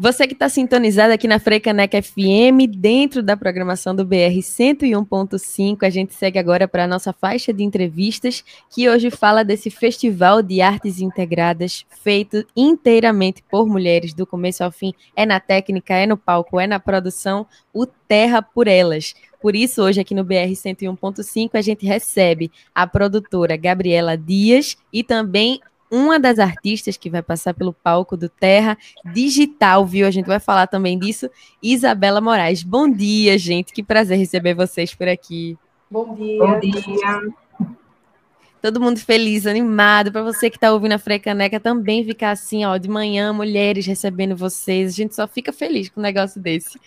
Você 0.00 0.26
que 0.26 0.32
está 0.32 0.48
sintonizado 0.48 1.12
aqui 1.12 1.28
na 1.28 1.38
Freicaneca 1.38 2.00
FM, 2.00 2.64
dentro 2.74 3.22
da 3.22 3.36
programação 3.36 3.94
do 3.94 4.02
BR 4.02 4.32
101.5, 4.40 5.76
a 5.82 5.90
gente 5.90 6.14
segue 6.14 6.38
agora 6.38 6.66
para 6.66 6.84
a 6.84 6.86
nossa 6.86 7.12
faixa 7.12 7.52
de 7.52 7.62
entrevistas, 7.62 8.42
que 8.70 8.88
hoje 8.88 9.10
fala 9.10 9.44
desse 9.44 9.68
festival 9.68 10.40
de 10.40 10.62
artes 10.62 11.02
integradas, 11.02 11.84
feito 12.02 12.46
inteiramente 12.56 13.44
por 13.50 13.68
mulheres, 13.68 14.14
do 14.14 14.26
começo 14.26 14.64
ao 14.64 14.72
fim. 14.72 14.94
É 15.14 15.26
na 15.26 15.38
técnica, 15.38 15.92
é 15.92 16.06
no 16.06 16.16
palco, 16.16 16.58
é 16.58 16.66
na 16.66 16.80
produção, 16.80 17.46
o 17.70 17.84
Terra 17.84 18.40
por 18.40 18.68
Elas. 18.68 19.14
Por 19.38 19.54
isso, 19.54 19.82
hoje 19.82 20.00
aqui 20.00 20.14
no 20.14 20.24
BR 20.24 20.50
101.5, 20.50 21.50
a 21.52 21.60
gente 21.60 21.84
recebe 21.84 22.50
a 22.74 22.86
produtora 22.86 23.54
Gabriela 23.54 24.16
Dias 24.16 24.78
e 24.90 25.04
também 25.04 25.60
uma 25.90 26.18
das 26.20 26.38
artistas 26.38 26.96
que 26.96 27.10
vai 27.10 27.22
passar 27.22 27.52
pelo 27.52 27.72
palco 27.72 28.16
do 28.16 28.28
Terra 28.28 28.78
Digital, 29.12 29.84
viu? 29.84 30.06
A 30.06 30.10
gente 30.10 30.26
vai 30.26 30.38
falar 30.38 30.66
também 30.66 30.98
disso, 30.98 31.28
Isabela 31.62 32.20
Moraes. 32.20 32.62
Bom 32.62 32.88
dia, 32.88 33.36
gente. 33.36 33.72
Que 33.72 33.82
prazer 33.82 34.18
receber 34.18 34.54
vocês 34.54 34.94
por 34.94 35.08
aqui. 35.08 35.58
Bom 35.90 36.14
dia. 36.14 36.38
Bom 36.38 36.60
dia. 36.60 36.80
Todo 38.62 38.78
mundo 38.78 39.00
feliz, 39.00 39.46
animado. 39.46 40.12
Para 40.12 40.22
você 40.22 40.50
que 40.50 40.56
está 40.56 40.70
ouvindo 40.70 40.92
a 40.92 40.98
Frecaneca 40.98 41.58
também 41.58 42.04
ficar 42.04 42.32
assim, 42.32 42.64
ó, 42.64 42.76
de 42.76 42.88
manhã, 42.88 43.32
mulheres 43.32 43.86
recebendo 43.86 44.36
vocês. 44.36 44.92
A 44.92 44.96
gente 44.96 45.14
só 45.14 45.26
fica 45.26 45.50
feliz 45.52 45.88
com 45.88 45.98
um 45.98 46.02
negócio 46.02 46.40
desse. 46.40 46.78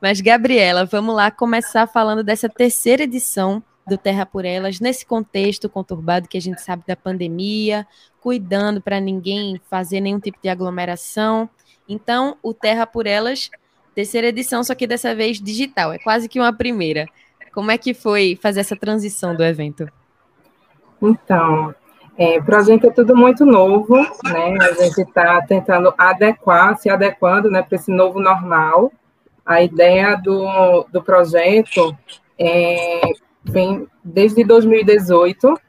Mas, 0.00 0.20
Gabriela, 0.20 0.84
vamos 0.84 1.14
lá 1.14 1.30
começar 1.30 1.86
falando 1.86 2.22
dessa 2.22 2.50
terceira 2.50 3.04
edição 3.04 3.62
do 3.86 3.96
Terra 3.96 4.26
por 4.26 4.44
Elas, 4.44 4.80
nesse 4.80 5.06
contexto 5.06 5.68
conturbado 5.68 6.28
que 6.28 6.36
a 6.36 6.40
gente 6.40 6.60
sabe 6.60 6.82
da 6.86 6.96
pandemia, 6.96 7.86
cuidando 8.20 8.80
para 8.80 9.00
ninguém 9.00 9.60
fazer 9.70 10.00
nenhum 10.00 10.18
tipo 10.18 10.38
de 10.42 10.48
aglomeração. 10.48 11.48
Então, 11.88 12.36
o 12.42 12.52
Terra 12.52 12.86
por 12.86 13.06
Elas, 13.06 13.50
terceira 13.94 14.26
edição, 14.26 14.64
só 14.64 14.74
que 14.74 14.86
dessa 14.86 15.14
vez 15.14 15.40
digital, 15.40 15.92
é 15.92 15.98
quase 15.98 16.28
que 16.28 16.40
uma 16.40 16.52
primeira. 16.52 17.06
Como 17.54 17.70
é 17.70 17.78
que 17.78 17.94
foi 17.94 18.38
fazer 18.42 18.60
essa 18.60 18.76
transição 18.76 19.34
do 19.34 19.44
evento? 19.44 19.88
Então, 21.00 21.74
é, 22.18 22.40
para 22.40 22.58
a 22.58 22.62
gente 22.62 22.86
é 22.86 22.90
tudo 22.90 23.14
muito 23.14 23.44
novo, 23.44 23.94
né? 23.94 24.56
A 24.60 24.72
gente 24.72 25.02
está 25.02 25.40
tentando 25.42 25.94
adequar, 25.96 26.76
se 26.76 26.90
adequando 26.90 27.50
né, 27.50 27.62
para 27.62 27.76
esse 27.76 27.90
novo 27.92 28.18
normal. 28.18 28.92
A 29.44 29.62
ideia 29.62 30.16
do, 30.16 30.84
do 30.90 31.02
projeto 31.02 31.96
é, 32.38 33.12
vem 33.50 33.86
desde 34.04 34.44
2018, 34.44 35.60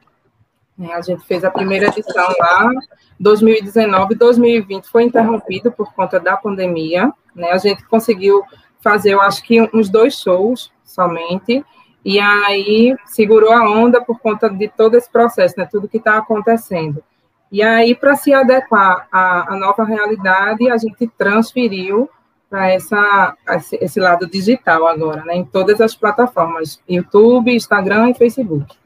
é, 0.80 0.94
a 0.94 1.00
gente 1.00 1.24
fez 1.24 1.44
a 1.44 1.50
primeira 1.50 1.86
edição 1.86 2.28
lá, 2.38 2.70
2019, 3.18 4.14
2020 4.14 4.84
foi 4.84 5.04
interrompido 5.04 5.72
por 5.72 5.92
conta 5.92 6.20
da 6.20 6.36
pandemia, 6.36 7.12
né? 7.34 7.50
A 7.50 7.58
gente 7.58 7.84
conseguiu 7.86 8.42
fazer, 8.80 9.14
eu 9.14 9.20
acho 9.20 9.42
que 9.42 9.60
uns 9.74 9.90
dois 9.90 10.14
shows 10.14 10.72
somente, 10.84 11.64
e 12.04 12.20
aí 12.20 12.96
segurou 13.06 13.52
a 13.52 13.68
onda 13.68 14.00
por 14.00 14.20
conta 14.20 14.48
de 14.48 14.68
todo 14.68 14.94
esse 14.94 15.10
processo, 15.10 15.54
né? 15.58 15.68
Tudo 15.70 15.88
que 15.88 15.96
está 15.98 16.16
acontecendo. 16.16 17.02
E 17.50 17.62
aí, 17.62 17.94
para 17.94 18.14
se 18.14 18.32
adequar 18.32 19.08
à, 19.10 19.54
à, 19.54 19.56
nova 19.56 19.82
realidade, 19.82 20.70
a 20.70 20.76
gente 20.76 21.08
transferiu 21.18 22.08
para 22.48 22.70
essa 22.70 23.36
esse 23.72 24.00
lado 24.00 24.26
digital 24.26 24.86
agora, 24.86 25.24
né? 25.24 25.36
Em 25.36 25.44
todas 25.44 25.80
as 25.80 25.94
plataformas, 25.94 26.80
YouTube, 26.88 27.54
Instagram 27.54 28.10
e 28.10 28.14
Facebook. 28.14 28.76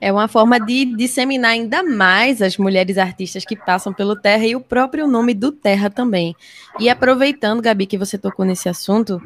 É 0.00 0.10
uma 0.10 0.28
forma 0.28 0.58
de 0.58 0.96
disseminar 0.96 1.50
ainda 1.50 1.82
mais 1.82 2.40
as 2.40 2.56
mulheres 2.56 2.96
artistas 2.96 3.44
que 3.44 3.54
passam 3.54 3.92
pelo 3.92 4.16
Terra 4.16 4.46
e 4.46 4.56
o 4.56 4.60
próprio 4.60 5.06
nome 5.06 5.34
do 5.34 5.52
Terra 5.52 5.90
também. 5.90 6.34
E 6.78 6.88
aproveitando, 6.88 7.60
Gabi, 7.60 7.84
que 7.84 7.98
você 7.98 8.16
tocou 8.16 8.46
nesse 8.46 8.66
assunto, 8.66 9.20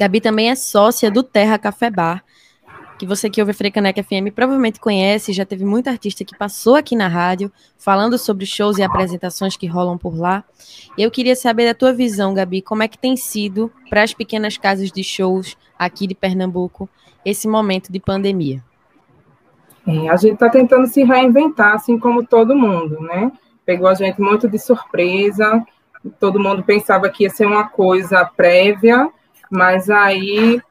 Gabi 0.00 0.20
também 0.20 0.50
é 0.50 0.56
sócia 0.56 1.08
do 1.08 1.22
Terra 1.22 1.56
Café 1.56 1.88
Bar, 1.88 2.24
que 3.02 3.06
você 3.06 3.28
que 3.28 3.40
ouve 3.40 3.52
Frecaneca 3.52 4.00
FM 4.00 4.30
provavelmente 4.32 4.78
conhece, 4.78 5.32
já 5.32 5.44
teve 5.44 5.64
muita 5.64 5.90
artista 5.90 6.24
que 6.24 6.38
passou 6.38 6.76
aqui 6.76 6.94
na 6.94 7.08
rádio, 7.08 7.50
falando 7.76 8.16
sobre 8.16 8.46
shows 8.46 8.78
e 8.78 8.82
apresentações 8.84 9.56
que 9.56 9.66
rolam 9.66 9.98
por 9.98 10.16
lá. 10.16 10.44
Eu 10.96 11.10
queria 11.10 11.34
saber 11.34 11.66
da 11.66 11.74
tua 11.74 11.92
visão, 11.92 12.32
Gabi, 12.32 12.62
como 12.62 12.84
é 12.84 12.86
que 12.86 12.96
tem 12.96 13.16
sido 13.16 13.72
para 13.90 14.04
as 14.04 14.14
pequenas 14.14 14.56
casas 14.56 14.92
de 14.92 15.02
shows 15.02 15.56
aqui 15.76 16.06
de 16.06 16.14
Pernambuco 16.14 16.88
esse 17.24 17.48
momento 17.48 17.90
de 17.90 17.98
pandemia? 17.98 18.62
É, 19.84 20.08
a 20.08 20.14
gente 20.14 20.34
está 20.34 20.48
tentando 20.48 20.86
se 20.86 21.02
reinventar, 21.02 21.74
assim 21.74 21.98
como 21.98 22.24
todo 22.24 22.54
mundo, 22.54 23.00
né? 23.00 23.32
Pegou 23.66 23.88
a 23.88 23.94
gente 23.94 24.20
muito 24.20 24.48
de 24.48 24.60
surpresa, 24.60 25.60
todo 26.20 26.38
mundo 26.38 26.62
pensava 26.62 27.08
que 27.08 27.24
ia 27.24 27.30
ser 27.30 27.46
uma 27.46 27.66
coisa 27.66 28.24
prévia, 28.24 29.10
mas 29.50 29.90
aí, 29.90 30.62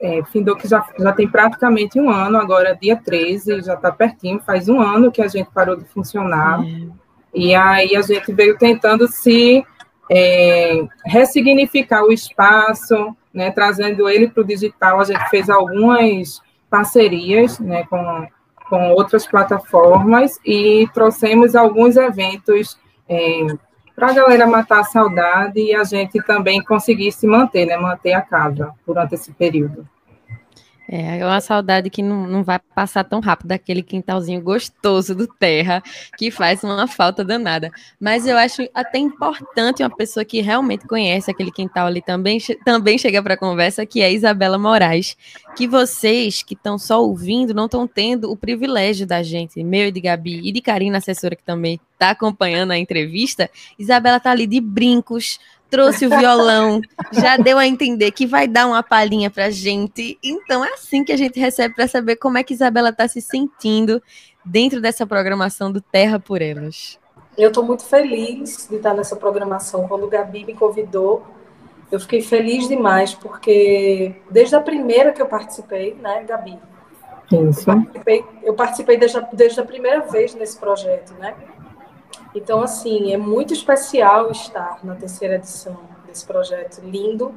é, 0.00 0.22
findou 0.24 0.56
que 0.56 0.68
já, 0.68 0.86
já 0.98 1.12
tem 1.12 1.28
praticamente 1.28 1.98
um 1.98 2.10
ano, 2.10 2.38
agora 2.38 2.76
dia 2.80 2.96
13, 2.96 3.62
já 3.62 3.74
está 3.74 3.90
pertinho, 3.90 4.40
faz 4.40 4.68
um 4.68 4.80
ano 4.80 5.10
que 5.10 5.22
a 5.22 5.28
gente 5.28 5.48
parou 5.52 5.76
de 5.76 5.84
funcionar, 5.84 6.62
é. 6.62 6.88
e 7.34 7.54
aí 7.54 7.96
a 7.96 8.02
gente 8.02 8.32
veio 8.32 8.58
tentando 8.58 9.08
se 9.08 9.64
é, 10.10 10.86
ressignificar 11.04 12.02
o 12.04 12.12
espaço, 12.12 13.16
né, 13.32 13.50
trazendo 13.50 14.08
ele 14.08 14.28
para 14.28 14.42
o 14.42 14.46
digital, 14.46 15.00
a 15.00 15.04
gente 15.04 15.28
fez 15.30 15.48
algumas 15.50 16.40
parcerias 16.70 17.58
né, 17.58 17.84
com 17.88 18.26
com 18.68 18.90
outras 18.90 19.26
plataformas 19.26 20.38
e 20.44 20.88
trouxemos 20.92 21.54
alguns 21.54 21.96
eventos 21.96 22.78
é, 23.08 23.46
para 23.96 24.10
a 24.10 24.12
galera 24.12 24.46
matar 24.46 24.80
a 24.80 24.84
saudade 24.84 25.58
e 25.58 25.74
a 25.74 25.82
gente 25.82 26.22
também 26.22 26.62
conseguir 26.62 27.10
se 27.10 27.26
manter, 27.26 27.64
né, 27.64 27.78
manter 27.78 28.12
a 28.12 28.20
casa 28.20 28.70
durante 28.86 29.14
esse 29.14 29.32
período. 29.32 29.88
É, 30.88 31.18
é 31.18 31.26
uma 31.26 31.40
saudade 31.40 31.90
que 31.90 32.02
não, 32.02 32.26
não 32.26 32.44
vai 32.44 32.58
passar 32.74 33.04
tão 33.04 33.20
rápido 33.20 33.48
daquele 33.48 33.82
quintalzinho 33.82 34.40
gostoso 34.40 35.14
do 35.14 35.26
terra, 35.26 35.82
que 36.16 36.30
faz 36.30 36.62
uma 36.62 36.86
falta 36.86 37.24
danada. 37.24 37.70
Mas 38.00 38.26
eu 38.26 38.36
acho 38.36 38.68
até 38.72 38.98
importante 38.98 39.82
uma 39.82 39.94
pessoa 39.94 40.24
que 40.24 40.40
realmente 40.40 40.86
conhece 40.86 41.30
aquele 41.30 41.50
quintal 41.50 41.86
ali 41.86 42.00
também, 42.00 42.38
também 42.64 42.98
chega 42.98 43.22
para 43.22 43.34
a 43.34 43.38
conversa, 43.38 43.84
que 43.84 44.00
é 44.02 44.12
Isabela 44.12 44.58
Moraes, 44.58 45.16
que 45.56 45.66
vocês 45.66 46.42
que 46.42 46.54
estão 46.54 46.78
só 46.78 47.02
ouvindo 47.02 47.54
não 47.54 47.64
estão 47.66 47.86
tendo 47.86 48.30
o 48.30 48.36
privilégio 48.36 49.06
da 49.06 49.22
gente, 49.22 49.62
meu 49.64 49.88
e 49.88 49.92
de 49.92 50.00
Gabi, 50.00 50.40
e 50.44 50.52
de 50.52 50.60
Karina, 50.60 50.98
assessora 50.98 51.34
que 51.34 51.42
também 51.42 51.80
está 51.96 52.10
acompanhando 52.10 52.70
a 52.72 52.78
entrevista. 52.78 53.50
Isabela 53.78 54.18
está 54.18 54.30
ali 54.30 54.46
de 54.46 54.60
brincos, 54.60 55.40
trouxe 55.70 56.06
o 56.06 56.10
violão, 56.10 56.80
já 57.12 57.36
deu 57.36 57.58
a 57.58 57.66
entender 57.66 58.10
que 58.10 58.26
vai 58.26 58.46
dar 58.46 58.66
uma 58.66 58.82
palhinha 58.82 59.30
pra 59.30 59.50
gente. 59.50 60.18
Então 60.22 60.64
é 60.64 60.72
assim 60.72 61.04
que 61.04 61.12
a 61.12 61.16
gente 61.16 61.38
recebe 61.38 61.74
para 61.74 61.88
saber 61.88 62.16
como 62.16 62.38
é 62.38 62.42
que 62.42 62.54
Isabela 62.54 62.90
está 62.90 63.06
se 63.08 63.20
sentindo 63.20 64.02
dentro 64.44 64.80
dessa 64.80 65.06
programação 65.06 65.72
do 65.72 65.80
Terra 65.80 66.18
por 66.18 66.40
Elas. 66.40 66.98
Eu 67.36 67.48
estou 67.48 67.64
muito 67.64 67.84
feliz 67.84 68.66
de 68.68 68.76
estar 68.76 68.94
nessa 68.94 69.16
programação. 69.16 69.86
Quando 69.86 70.04
o 70.04 70.08
Gabi 70.08 70.44
me 70.44 70.54
convidou, 70.54 71.26
eu 71.90 72.00
fiquei 72.00 72.22
feliz 72.22 72.66
demais, 72.66 73.14
porque 73.14 74.14
desde 74.30 74.56
a 74.56 74.60
primeira 74.60 75.12
que 75.12 75.20
eu 75.20 75.26
participei, 75.26 75.94
né, 75.94 76.24
Gabi? 76.26 76.58
Isso. 77.30 77.68
Eu 77.68 77.74
participei, 77.74 78.24
eu 78.42 78.54
participei 78.54 78.96
desde, 78.96 79.18
a, 79.18 79.20
desde 79.32 79.60
a 79.60 79.64
primeira 79.64 80.00
vez 80.00 80.34
nesse 80.34 80.58
projeto, 80.58 81.12
né? 81.14 81.34
Então, 82.36 82.60
assim, 82.60 83.14
é 83.14 83.16
muito 83.16 83.54
especial 83.54 84.30
estar 84.30 84.80
na 84.84 84.94
terceira 84.94 85.36
edição 85.36 85.78
desse 86.06 86.26
projeto 86.26 86.82
lindo 86.82 87.34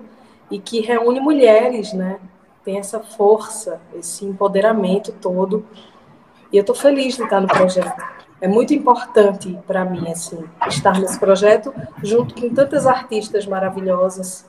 e 0.52 0.60
que 0.60 0.82
reúne 0.82 1.22
mulheres, 1.22 1.94
né? 1.94 2.20
Tem 2.66 2.78
essa 2.78 3.00
força, 3.00 3.80
esse 3.96 4.26
empoderamento 4.26 5.14
todo. 5.14 5.66
E 6.52 6.58
eu 6.58 6.62
estou 6.62 6.76
feliz 6.76 7.16
de 7.16 7.24
estar 7.24 7.40
no 7.40 7.48
projeto. 7.48 8.04
É 8.42 8.48
muito 8.48 8.74
importante 8.74 9.58
para 9.66 9.86
mim, 9.86 10.12
assim, 10.12 10.44
estar 10.68 11.00
nesse 11.00 11.18
projeto 11.18 11.74
junto 12.04 12.36
com 12.36 12.54
tantas 12.54 12.86
artistas 12.86 13.46
maravilhosas 13.46 14.46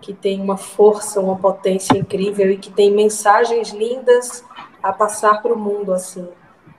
que 0.00 0.14
têm 0.14 0.40
uma 0.40 0.56
força, 0.56 1.20
uma 1.20 1.34
potência 1.34 1.98
incrível 1.98 2.48
e 2.48 2.58
que 2.58 2.70
têm 2.70 2.92
mensagens 2.92 3.70
lindas 3.70 4.44
a 4.80 4.92
passar 4.92 5.42
para 5.42 5.52
o 5.52 5.58
mundo, 5.58 5.92
assim, 5.92 6.28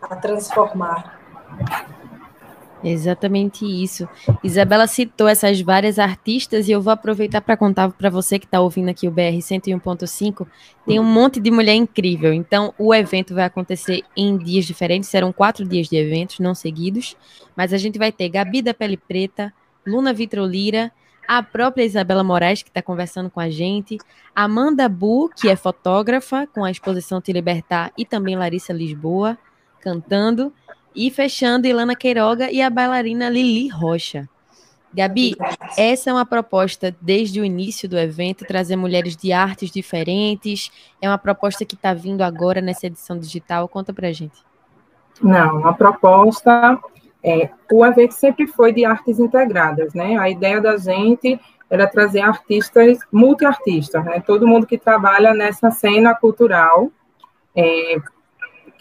a 0.01 0.15
transformar. 0.15 1.19
Exatamente 2.87 3.65
isso. 3.65 4.07
Isabela 4.43 4.85
citou 4.85 5.27
essas 5.27 5.59
várias 5.59 5.97
artistas 5.97 6.67
e 6.67 6.71
eu 6.71 6.79
vou 6.79 6.93
aproveitar 6.93 7.41
para 7.41 7.57
contar 7.57 7.89
para 7.89 8.11
você 8.11 8.37
que 8.37 8.45
está 8.45 8.61
ouvindo 8.61 8.89
aqui 8.89 9.07
o 9.07 9.11
BR 9.11 9.39
101.5. 9.39 10.45
Tem 10.85 10.99
um 10.99 11.03
monte 11.03 11.39
de 11.39 11.49
mulher 11.49 11.73
incrível. 11.73 12.31
Então, 12.31 12.75
o 12.77 12.93
evento 12.93 13.33
vai 13.33 13.43
acontecer 13.43 14.03
em 14.15 14.37
dias 14.37 14.65
diferentes. 14.65 15.09
Serão 15.09 15.33
quatro 15.33 15.65
dias 15.65 15.89
de 15.89 15.95
eventos, 15.95 16.37
não 16.37 16.53
seguidos. 16.53 17.17
Mas 17.55 17.73
a 17.73 17.77
gente 17.79 17.97
vai 17.97 18.11
ter 18.11 18.29
Gabi 18.29 18.61
da 18.61 18.71
Pele 18.71 18.97
Preta, 18.97 19.51
Luna 19.83 20.13
Vitrolira, 20.13 20.91
a 21.27 21.41
própria 21.41 21.83
Isabela 21.83 22.23
Moraes, 22.23 22.61
que 22.61 22.69
está 22.69 22.83
conversando 22.83 23.31
com 23.31 23.39
a 23.39 23.49
gente, 23.49 23.97
Amanda 24.35 24.87
Bu, 24.87 25.31
que 25.35 25.49
é 25.49 25.55
fotógrafa, 25.55 26.45
com 26.53 26.63
a 26.63 26.69
exposição 26.69 27.19
Te 27.19 27.33
Libertar, 27.33 27.91
e 27.97 28.05
também 28.05 28.35
Larissa 28.35 28.71
Lisboa, 28.71 29.35
cantando. 29.81 30.53
E 30.95 31.12
fechando, 31.12 31.68
Ilana 31.68 31.95
Queiroga 31.95 32.51
e 32.51 32.62
a 32.62 32.69
bailarina 32.69 33.30
Lili 33.30 33.68
Rocha. 33.68 34.30
Gabi, 34.94 35.36
essa 35.77 36.09
é 36.09 36.13
uma 36.13 36.25
proposta 36.25 36.95
desde 37.01 37.42
o 37.42 37.45
início 37.45 37.89
do 37.89 37.97
evento, 37.97 38.45
trazer 38.45 38.77
mulheres 38.77 39.18
de 39.18 39.33
artes 39.33 39.69
diferentes. 39.69 40.71
É 41.01 41.09
uma 41.09 41.18
proposta 41.18 41.65
que 41.65 41.75
está 41.75 41.94
vindo 41.94 42.21
agora 42.21 42.62
nessa 42.62 42.88
edição 42.88 43.19
digital. 43.19 43.68
Conta 43.68 43.92
pra 43.92 44.13
gente. 44.13 44.42
Não, 45.21 45.68
a 45.68 45.74
proposta 45.74 46.80
é, 47.27 47.50
o 47.71 47.83
evento 47.83 48.12
sempre 48.12 48.45
foi 48.45 48.71
de 48.71 48.86
artes 48.86 49.19
integradas, 49.19 49.95
né? 49.95 50.15
A 50.15 50.30
ideia 50.30 50.62
da 50.62 50.77
gente 50.77 51.39
era 51.68 51.88
trazer 51.88 52.21
artistas, 52.21 53.00
multiartistas, 53.12 54.06
né? 54.06 54.19
Todo 54.19 54.47
mundo 54.47 54.68
que 54.68 54.77
trabalha 54.77 55.33
nessa 55.33 55.71
cena 55.71 56.13
cultural, 56.13 56.92
é, 57.56 57.97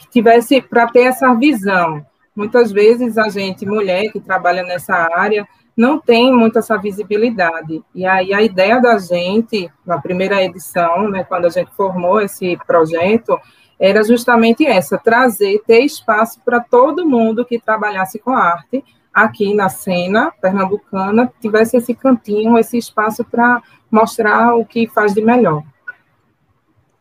que 0.04 0.10
tivesse 0.10 0.60
para 0.60 0.86
ter 0.86 1.02
essa 1.02 1.34
visão. 1.34 2.04
Muitas 2.34 2.72
vezes 2.72 3.16
a 3.16 3.28
gente, 3.28 3.66
mulher 3.66 4.10
que 4.10 4.20
trabalha 4.20 4.62
nessa 4.62 4.94
área, 4.94 5.46
não 5.76 5.98
tem 5.98 6.32
muito 6.32 6.58
essa 6.58 6.76
visibilidade. 6.76 7.82
E 7.94 8.06
aí 8.06 8.32
a 8.32 8.42
ideia 8.42 8.80
da 8.80 8.98
gente, 8.98 9.70
na 9.84 10.00
primeira 10.00 10.42
edição, 10.42 11.08
né, 11.08 11.24
quando 11.24 11.46
a 11.46 11.50
gente 11.50 11.70
formou 11.72 12.20
esse 12.20 12.56
projeto, 12.66 13.38
era 13.78 14.02
justamente 14.04 14.64
essa, 14.64 14.98
trazer, 14.98 15.62
ter 15.66 15.80
espaço 15.80 16.40
para 16.44 16.60
todo 16.60 17.08
mundo 17.08 17.44
que 17.44 17.58
trabalhasse 17.58 18.18
com 18.18 18.32
arte, 18.32 18.84
aqui 19.12 19.54
na 19.54 19.68
cena 19.68 20.32
pernambucana 20.40 21.32
tivesse 21.40 21.76
esse 21.76 21.94
cantinho, 21.94 22.58
esse 22.58 22.76
espaço 22.76 23.24
para 23.24 23.62
mostrar 23.90 24.54
o 24.56 24.64
que 24.64 24.88
faz 24.88 25.14
de 25.14 25.20
melhor. 25.20 25.62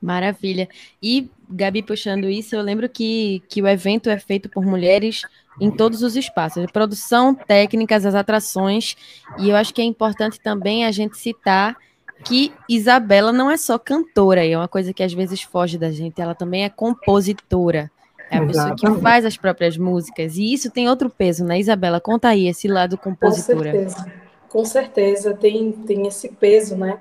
Maravilha. 0.02 0.68
E, 1.02 1.32
Gabi, 1.54 1.84
puxando 1.84 2.30
isso, 2.30 2.56
eu 2.56 2.62
lembro 2.62 2.90
que, 2.90 3.42
que 3.48 3.62
o 3.62 3.68
evento 3.68 4.10
é 4.10 4.18
feito 4.18 4.50
por 4.50 4.66
mulheres 4.66 5.22
em 5.62 5.70
todos 5.70 6.02
os 6.02 6.16
espaços, 6.16 6.66
produção, 6.72 7.36
técnicas, 7.36 8.06
as 8.06 8.16
atrações, 8.16 8.96
e 9.38 9.50
eu 9.50 9.56
acho 9.56 9.74
que 9.74 9.82
é 9.82 9.86
importante 9.86 10.40
também 10.40 10.86
a 10.86 10.92
gente 10.92 11.18
citar 11.18 11.78
que 12.26 12.54
Isabela 12.68 13.32
não 13.32 13.52
é 13.52 13.58
só 13.58 13.78
cantora, 13.78 14.46
é 14.46 14.58
uma 14.58 14.68
coisa 14.68 14.94
que 14.94 15.04
às 15.04 15.14
vezes 15.14 15.42
foge 15.42 15.78
da 15.78 15.92
gente, 15.92 16.22
ela 16.22 16.34
também 16.34 16.64
é 16.64 16.70
compositora. 16.70 17.92
É 18.32 18.38
a 18.38 18.46
pessoa 18.48 18.76
que 18.76 19.02
faz 19.02 19.26
as 19.26 19.38
próprias 19.38 19.78
músicas. 19.78 20.38
E 20.38 20.54
isso 20.54 20.72
tem 20.72 20.90
outro 20.90 21.08
peso, 21.08 21.44
né, 21.44 21.60
Isabela? 21.60 22.02
Conta 22.02 22.30
aí 22.30 22.48
esse 22.48 22.68
lado 22.68 22.98
compositora. 22.98 23.72
Com 23.72 23.78
certeza. 23.78 24.14
Com 24.50 24.66
certeza, 24.66 25.34
tem, 25.36 25.72
tem 25.72 26.08
esse 26.08 26.30
peso, 26.30 26.76
né? 26.76 27.00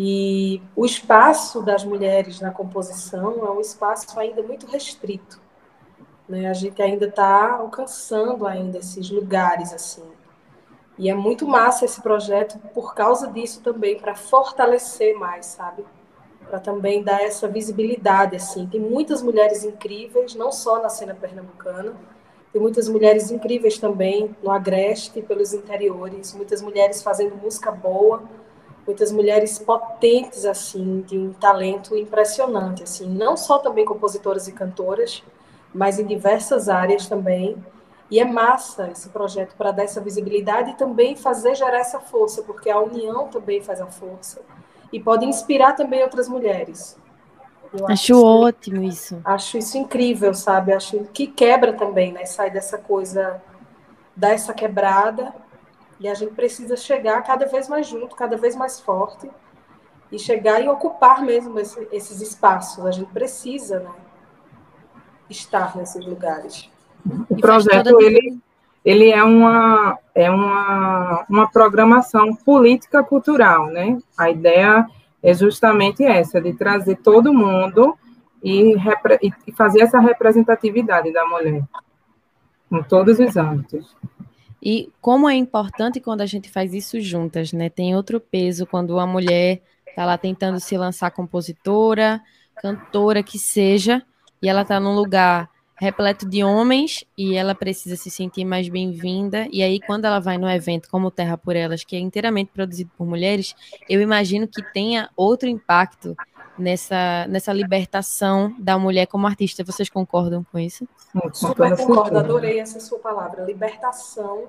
E 0.00 0.62
o 0.76 0.86
espaço 0.86 1.60
das 1.60 1.82
mulheres 1.82 2.40
na 2.40 2.52
composição 2.52 3.44
é 3.44 3.50
um 3.50 3.60
espaço 3.60 4.16
ainda 4.16 4.40
muito 4.44 4.64
restrito. 4.68 5.40
Né? 6.28 6.48
A 6.48 6.52
gente 6.52 6.80
ainda 6.80 7.06
está 7.06 7.54
alcançando 7.54 8.46
ainda 8.46 8.78
esses 8.78 9.10
lugares 9.10 9.72
assim. 9.72 10.04
E 10.96 11.10
é 11.10 11.14
muito 11.14 11.48
massa 11.48 11.84
esse 11.84 12.00
projeto 12.00 12.60
por 12.72 12.94
causa 12.94 13.26
disso 13.26 13.60
também, 13.60 13.98
para 13.98 14.14
fortalecer 14.14 15.18
mais, 15.18 15.46
sabe? 15.46 15.84
para 16.48 16.60
também 16.60 17.02
dar 17.02 17.20
essa 17.20 17.48
visibilidade 17.48 18.36
assim. 18.36 18.66
Tem 18.66 18.80
muitas 18.80 19.20
mulheres 19.20 19.64
incríveis, 19.64 20.34
não 20.36 20.50
só 20.50 20.80
na 20.80 20.88
cena 20.88 21.12
pernambucana, 21.12 21.94
tem 22.52 22.62
muitas 22.62 22.88
mulheres 22.88 23.32
incríveis 23.32 23.78
também 23.78 24.34
no 24.42 24.50
agreste, 24.50 25.20
pelos 25.20 25.52
interiores, 25.52 26.34
muitas 26.34 26.62
mulheres 26.62 27.02
fazendo 27.02 27.36
música 27.36 27.72
boa, 27.72 28.22
muitas 28.88 29.12
mulheres 29.12 29.58
potentes 29.58 30.46
assim, 30.46 31.02
de 31.02 31.18
um 31.18 31.30
talento 31.34 31.94
impressionante 31.94 32.82
assim, 32.82 33.06
não 33.06 33.36
só 33.36 33.58
também 33.58 33.84
compositoras 33.84 34.48
e 34.48 34.52
cantoras, 34.52 35.22
mas 35.74 35.98
em 35.98 36.06
diversas 36.06 36.70
áreas 36.70 37.06
também. 37.06 37.56
E 38.10 38.18
é 38.18 38.24
massa 38.24 38.88
esse 38.90 39.10
projeto 39.10 39.54
para 39.54 39.70
dar 39.70 39.84
essa 39.84 40.00
visibilidade 40.00 40.70
e 40.70 40.74
também 40.74 41.14
fazer 41.14 41.54
gerar 41.54 41.80
essa 41.80 42.00
força, 42.00 42.42
porque 42.42 42.70
a 42.70 42.80
união 42.80 43.28
também 43.28 43.60
faz 43.60 43.82
a 43.82 43.86
força 43.86 44.40
e 44.90 44.98
pode 44.98 45.26
inspirar 45.26 45.74
também 45.74 46.02
outras 46.02 46.26
mulheres. 46.26 46.96
Eu 47.70 47.84
acho, 47.84 48.14
acho 48.14 48.24
ótimo 48.24 48.82
isso. 48.82 49.20
Acho 49.22 49.58
isso 49.58 49.76
incrível, 49.76 50.32
sabe? 50.32 50.72
Acho 50.72 51.04
que 51.12 51.26
quebra 51.26 51.74
também, 51.74 52.10
né? 52.10 52.24
Sai 52.24 52.50
dessa 52.50 52.78
coisa, 52.78 53.42
dá 54.16 54.30
essa 54.30 54.54
quebrada 54.54 55.34
e 56.00 56.08
a 56.08 56.14
gente 56.14 56.34
precisa 56.34 56.76
chegar 56.76 57.22
cada 57.22 57.46
vez 57.46 57.68
mais 57.68 57.86
junto, 57.86 58.14
cada 58.14 58.36
vez 58.36 58.54
mais 58.54 58.80
forte 58.80 59.28
e 60.10 60.18
chegar 60.18 60.60
e 60.62 60.68
ocupar 60.68 61.22
mesmo 61.22 61.58
esse, 61.58 61.88
esses 61.92 62.20
espaços. 62.20 62.84
A 62.86 62.90
gente 62.90 63.12
precisa, 63.12 63.80
né? 63.80 63.90
Estar 65.28 65.76
nesses 65.76 66.04
lugares. 66.06 66.70
O 67.28 67.36
projeto 67.36 68.00
ele 68.00 68.38
ele 68.84 69.10
é 69.10 69.22
uma, 69.22 69.98
é 70.14 70.30
uma, 70.30 71.26
uma 71.28 71.50
programação 71.50 72.34
política 72.34 73.02
cultural, 73.02 73.66
né? 73.66 73.98
A 74.16 74.30
ideia 74.30 74.86
é 75.22 75.34
justamente 75.34 76.02
essa, 76.04 76.40
de 76.40 76.54
trazer 76.54 76.96
todo 76.96 77.34
mundo 77.34 77.94
e, 78.42 78.74
e 79.46 79.52
fazer 79.52 79.82
essa 79.82 80.00
representatividade 80.00 81.12
da 81.12 81.26
mulher 81.26 81.62
em 82.70 82.82
todos 82.84 83.18
os 83.18 83.36
âmbitos. 83.36 83.94
E 84.62 84.90
como 85.00 85.28
é 85.28 85.34
importante 85.34 86.00
quando 86.00 86.20
a 86.20 86.26
gente 86.26 86.50
faz 86.50 86.74
isso 86.74 87.00
juntas, 87.00 87.52
né? 87.52 87.68
Tem 87.68 87.94
outro 87.94 88.20
peso 88.20 88.66
quando 88.66 88.90
uma 88.90 89.06
mulher 89.06 89.62
está 89.88 90.04
lá 90.04 90.18
tentando 90.18 90.60
se 90.60 90.76
lançar 90.76 91.10
compositora, 91.10 92.20
cantora 92.56 93.22
que 93.22 93.38
seja, 93.38 94.02
e 94.42 94.48
ela 94.48 94.62
está 94.62 94.78
num 94.78 94.94
lugar 94.94 95.48
repleto 95.80 96.28
de 96.28 96.42
homens 96.42 97.04
e 97.16 97.36
ela 97.36 97.54
precisa 97.54 97.96
se 97.96 98.10
sentir 98.10 98.44
mais 98.44 98.68
bem-vinda. 98.68 99.46
E 99.52 99.62
aí, 99.62 99.80
quando 99.80 100.04
ela 100.04 100.18
vai 100.18 100.36
no 100.36 100.50
evento 100.50 100.88
como 100.90 101.10
Terra 101.10 101.38
por 101.38 101.54
Elas, 101.54 101.84
que 101.84 101.94
é 101.94 102.00
inteiramente 102.00 102.50
produzido 102.52 102.90
por 102.98 103.06
mulheres, 103.06 103.54
eu 103.88 104.00
imagino 104.00 104.48
que 104.48 104.62
tenha 104.72 105.08
outro 105.16 105.48
impacto 105.48 106.16
nessa, 106.58 107.26
nessa 107.28 107.52
libertação 107.52 108.54
da 108.58 108.78
mulher 108.78 109.06
como 109.06 109.26
artista. 109.26 109.64
Vocês 109.64 109.88
concordam 109.88 110.44
com 110.50 110.58
isso? 110.58 110.86
Super 111.32 111.76
concordo, 111.76 112.18
adorei 112.18 112.60
essa 112.60 112.80
sua 112.80 112.98
palavra. 112.98 113.44
Libertação 113.44 114.46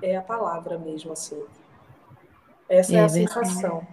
é 0.00 0.16
a 0.16 0.22
palavra 0.22 0.78
mesmo, 0.78 1.12
assim. 1.12 1.42
Essa 2.68 2.94
é, 2.94 2.96
é 2.96 3.04
a 3.04 3.08
sensação. 3.08 3.86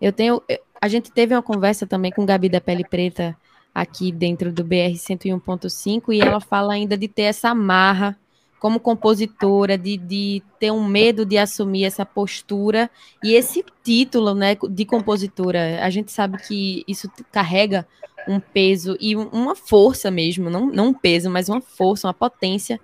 Eu 0.00 0.12
tenho. 0.12 0.42
A 0.80 0.88
gente 0.88 1.12
teve 1.12 1.34
uma 1.34 1.42
conversa 1.42 1.86
também 1.86 2.10
com 2.10 2.26
Gabi 2.26 2.48
da 2.48 2.60
Pele 2.60 2.84
Preta 2.84 3.36
aqui 3.74 4.10
dentro 4.10 4.52
do 4.52 4.64
BR 4.64 4.94
101.5 4.94 6.12
e 6.12 6.20
ela 6.20 6.40
fala 6.40 6.74
ainda 6.74 6.96
de 6.96 7.08
ter 7.08 7.22
essa 7.22 7.54
marra 7.54 8.18
como 8.62 8.78
compositora, 8.78 9.76
de, 9.76 9.96
de 9.96 10.40
ter 10.60 10.70
um 10.70 10.86
medo 10.86 11.26
de 11.26 11.36
assumir 11.36 11.82
essa 11.82 12.06
postura 12.06 12.88
e 13.20 13.34
esse 13.34 13.64
título 13.82 14.36
né, 14.36 14.56
de 14.70 14.84
compositora. 14.84 15.84
A 15.84 15.90
gente 15.90 16.12
sabe 16.12 16.38
que 16.38 16.84
isso 16.86 17.10
carrega 17.32 17.84
um 18.28 18.38
peso 18.38 18.96
e 19.00 19.16
uma 19.16 19.56
força 19.56 20.12
mesmo, 20.12 20.48
não, 20.48 20.66
não 20.66 20.86
um 20.90 20.94
peso, 20.94 21.28
mas 21.28 21.48
uma 21.48 21.60
força, 21.60 22.06
uma 22.06 22.14
potência. 22.14 22.78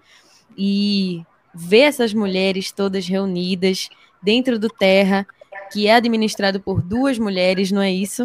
E 0.57 1.23
ver 1.55 1.83
essas 1.83 2.13
mulheres 2.13 2.73
todas 2.73 3.07
reunidas 3.07 3.89
dentro 4.21 4.59
do 4.59 4.69
Terra, 4.69 5.25
que 5.73 5.87
é 5.87 5.95
administrado 5.95 6.59
por 6.59 6.83
duas 6.83 7.21
mulheres, 7.21 7.71
não 7.71 7.81
é 7.83 7.93
isso? 7.93 8.25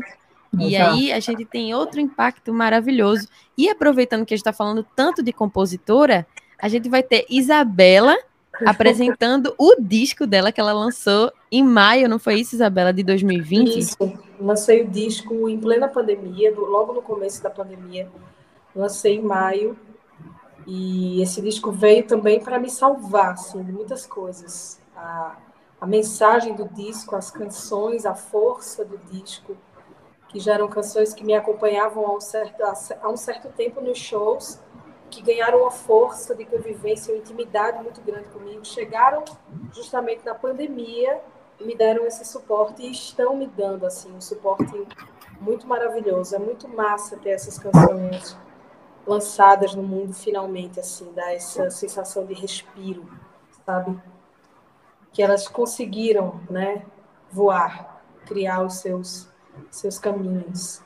E 0.60 0.76
aí 0.76 1.12
a 1.12 1.20
gente 1.20 1.46
tem 1.46 1.76
outro 1.76 2.00
impacto 2.00 2.52
maravilhoso. 2.52 3.28
E 3.56 3.70
aproveitando 3.70 4.26
que 4.26 4.34
a 4.34 4.38
gente 4.38 4.42
está 4.42 4.54
falando 4.54 4.84
tanto 4.96 5.22
de 5.22 5.32
compositora, 5.32 6.26
a 6.64 6.70
gente 6.70 6.88
vai 6.88 7.04
ter 7.04 7.26
Isabela 7.30 8.18
apresentando 8.66 9.54
o 9.58 9.76
disco 9.82 10.26
dela 10.26 10.50
que 10.50 10.62
ela 10.62 10.72
lançou 10.72 11.30
em 11.52 11.62
maio, 11.62 12.08
não 12.08 12.18
foi 12.18 12.36
isso, 12.36 12.56
Isabela, 12.56 12.94
de 12.94 13.04
2020? 13.04 13.78
Isso, 13.78 13.98
lancei 14.40 14.82
o 14.82 14.88
disco 14.88 15.50
em 15.50 15.60
plena 15.60 15.90
pandemia, 15.90 16.54
logo 16.56 16.94
no 16.94 17.02
começo 17.02 17.44
da 17.44 17.50
pandemia, 17.50 18.10
lancei 18.74 19.18
em 19.18 19.22
maio, 19.22 19.78
e 20.66 21.22
esse 21.22 21.42
disco 21.42 21.70
veio 21.70 22.08
também 22.08 22.42
para 22.42 22.58
me 22.58 22.70
salvar, 22.70 23.34
assim, 23.34 23.62
de 23.62 23.74
muitas 23.74 24.06
coisas. 24.06 24.80
A, 24.96 25.36
a 25.82 25.86
mensagem 25.86 26.56
do 26.56 26.70
disco, 26.70 27.14
as 27.18 27.30
canções, 27.30 28.06
a 28.06 28.16
força 28.16 28.86
do 28.86 28.98
disco, 29.12 29.58
que 30.30 30.40
já 30.40 30.54
eram 30.54 30.70
canções 30.70 31.14
que 31.14 31.26
me 31.26 31.34
acompanhavam 31.34 32.06
há 32.06 32.16
um 32.16 32.22
certo, 32.22 32.64
há 32.64 33.10
um 33.10 33.18
certo 33.18 33.50
tempo 33.50 33.82
nos 33.82 33.98
shows, 33.98 34.62
que 35.14 35.22
ganharam 35.22 35.62
uma 35.62 35.72
força 35.72 36.36
de 36.36 36.46
convivência, 36.46 37.14
uma 37.14 37.20
intimidade 37.20 37.82
muito 37.82 38.02
grande 38.02 38.28
comigo, 38.30 38.66
chegaram 38.66 39.24
justamente 39.72 40.26
na 40.26 40.34
pandemia 40.34 41.22
me 41.64 41.76
deram 41.76 42.06
esse 42.06 42.26
suporte 42.26 42.82
e 42.82 42.92
estão 42.92 43.36
me 43.36 43.48
dando 43.48 43.86
assim 43.86 44.12
um 44.12 44.22
suporte 44.22 44.86
muito 45.40 45.68
maravilhoso. 45.68 46.36
É 46.36 46.40
muito 46.40 46.68
massa 46.68 47.18
ter 47.18 47.32
essas 47.32 47.58
canções 47.58 48.38
lançadas 49.06 49.76
no 49.76 49.84
mundo 49.84 50.14
finalmente 50.14 50.80
assim, 50.80 51.12
dá 51.14 51.34
essa 51.34 51.70
sensação 51.70 52.26
de 52.26 52.34
respiro, 52.34 53.06
sabe? 53.66 54.00
Que 55.12 55.22
elas 55.22 55.48
conseguiram, 55.48 56.40
né, 56.50 56.86
voar, 57.32 58.02
criar 58.26 58.62
os 58.64 58.76
seus 58.76 59.28
seus 59.70 60.00
caminhos. 60.00 60.82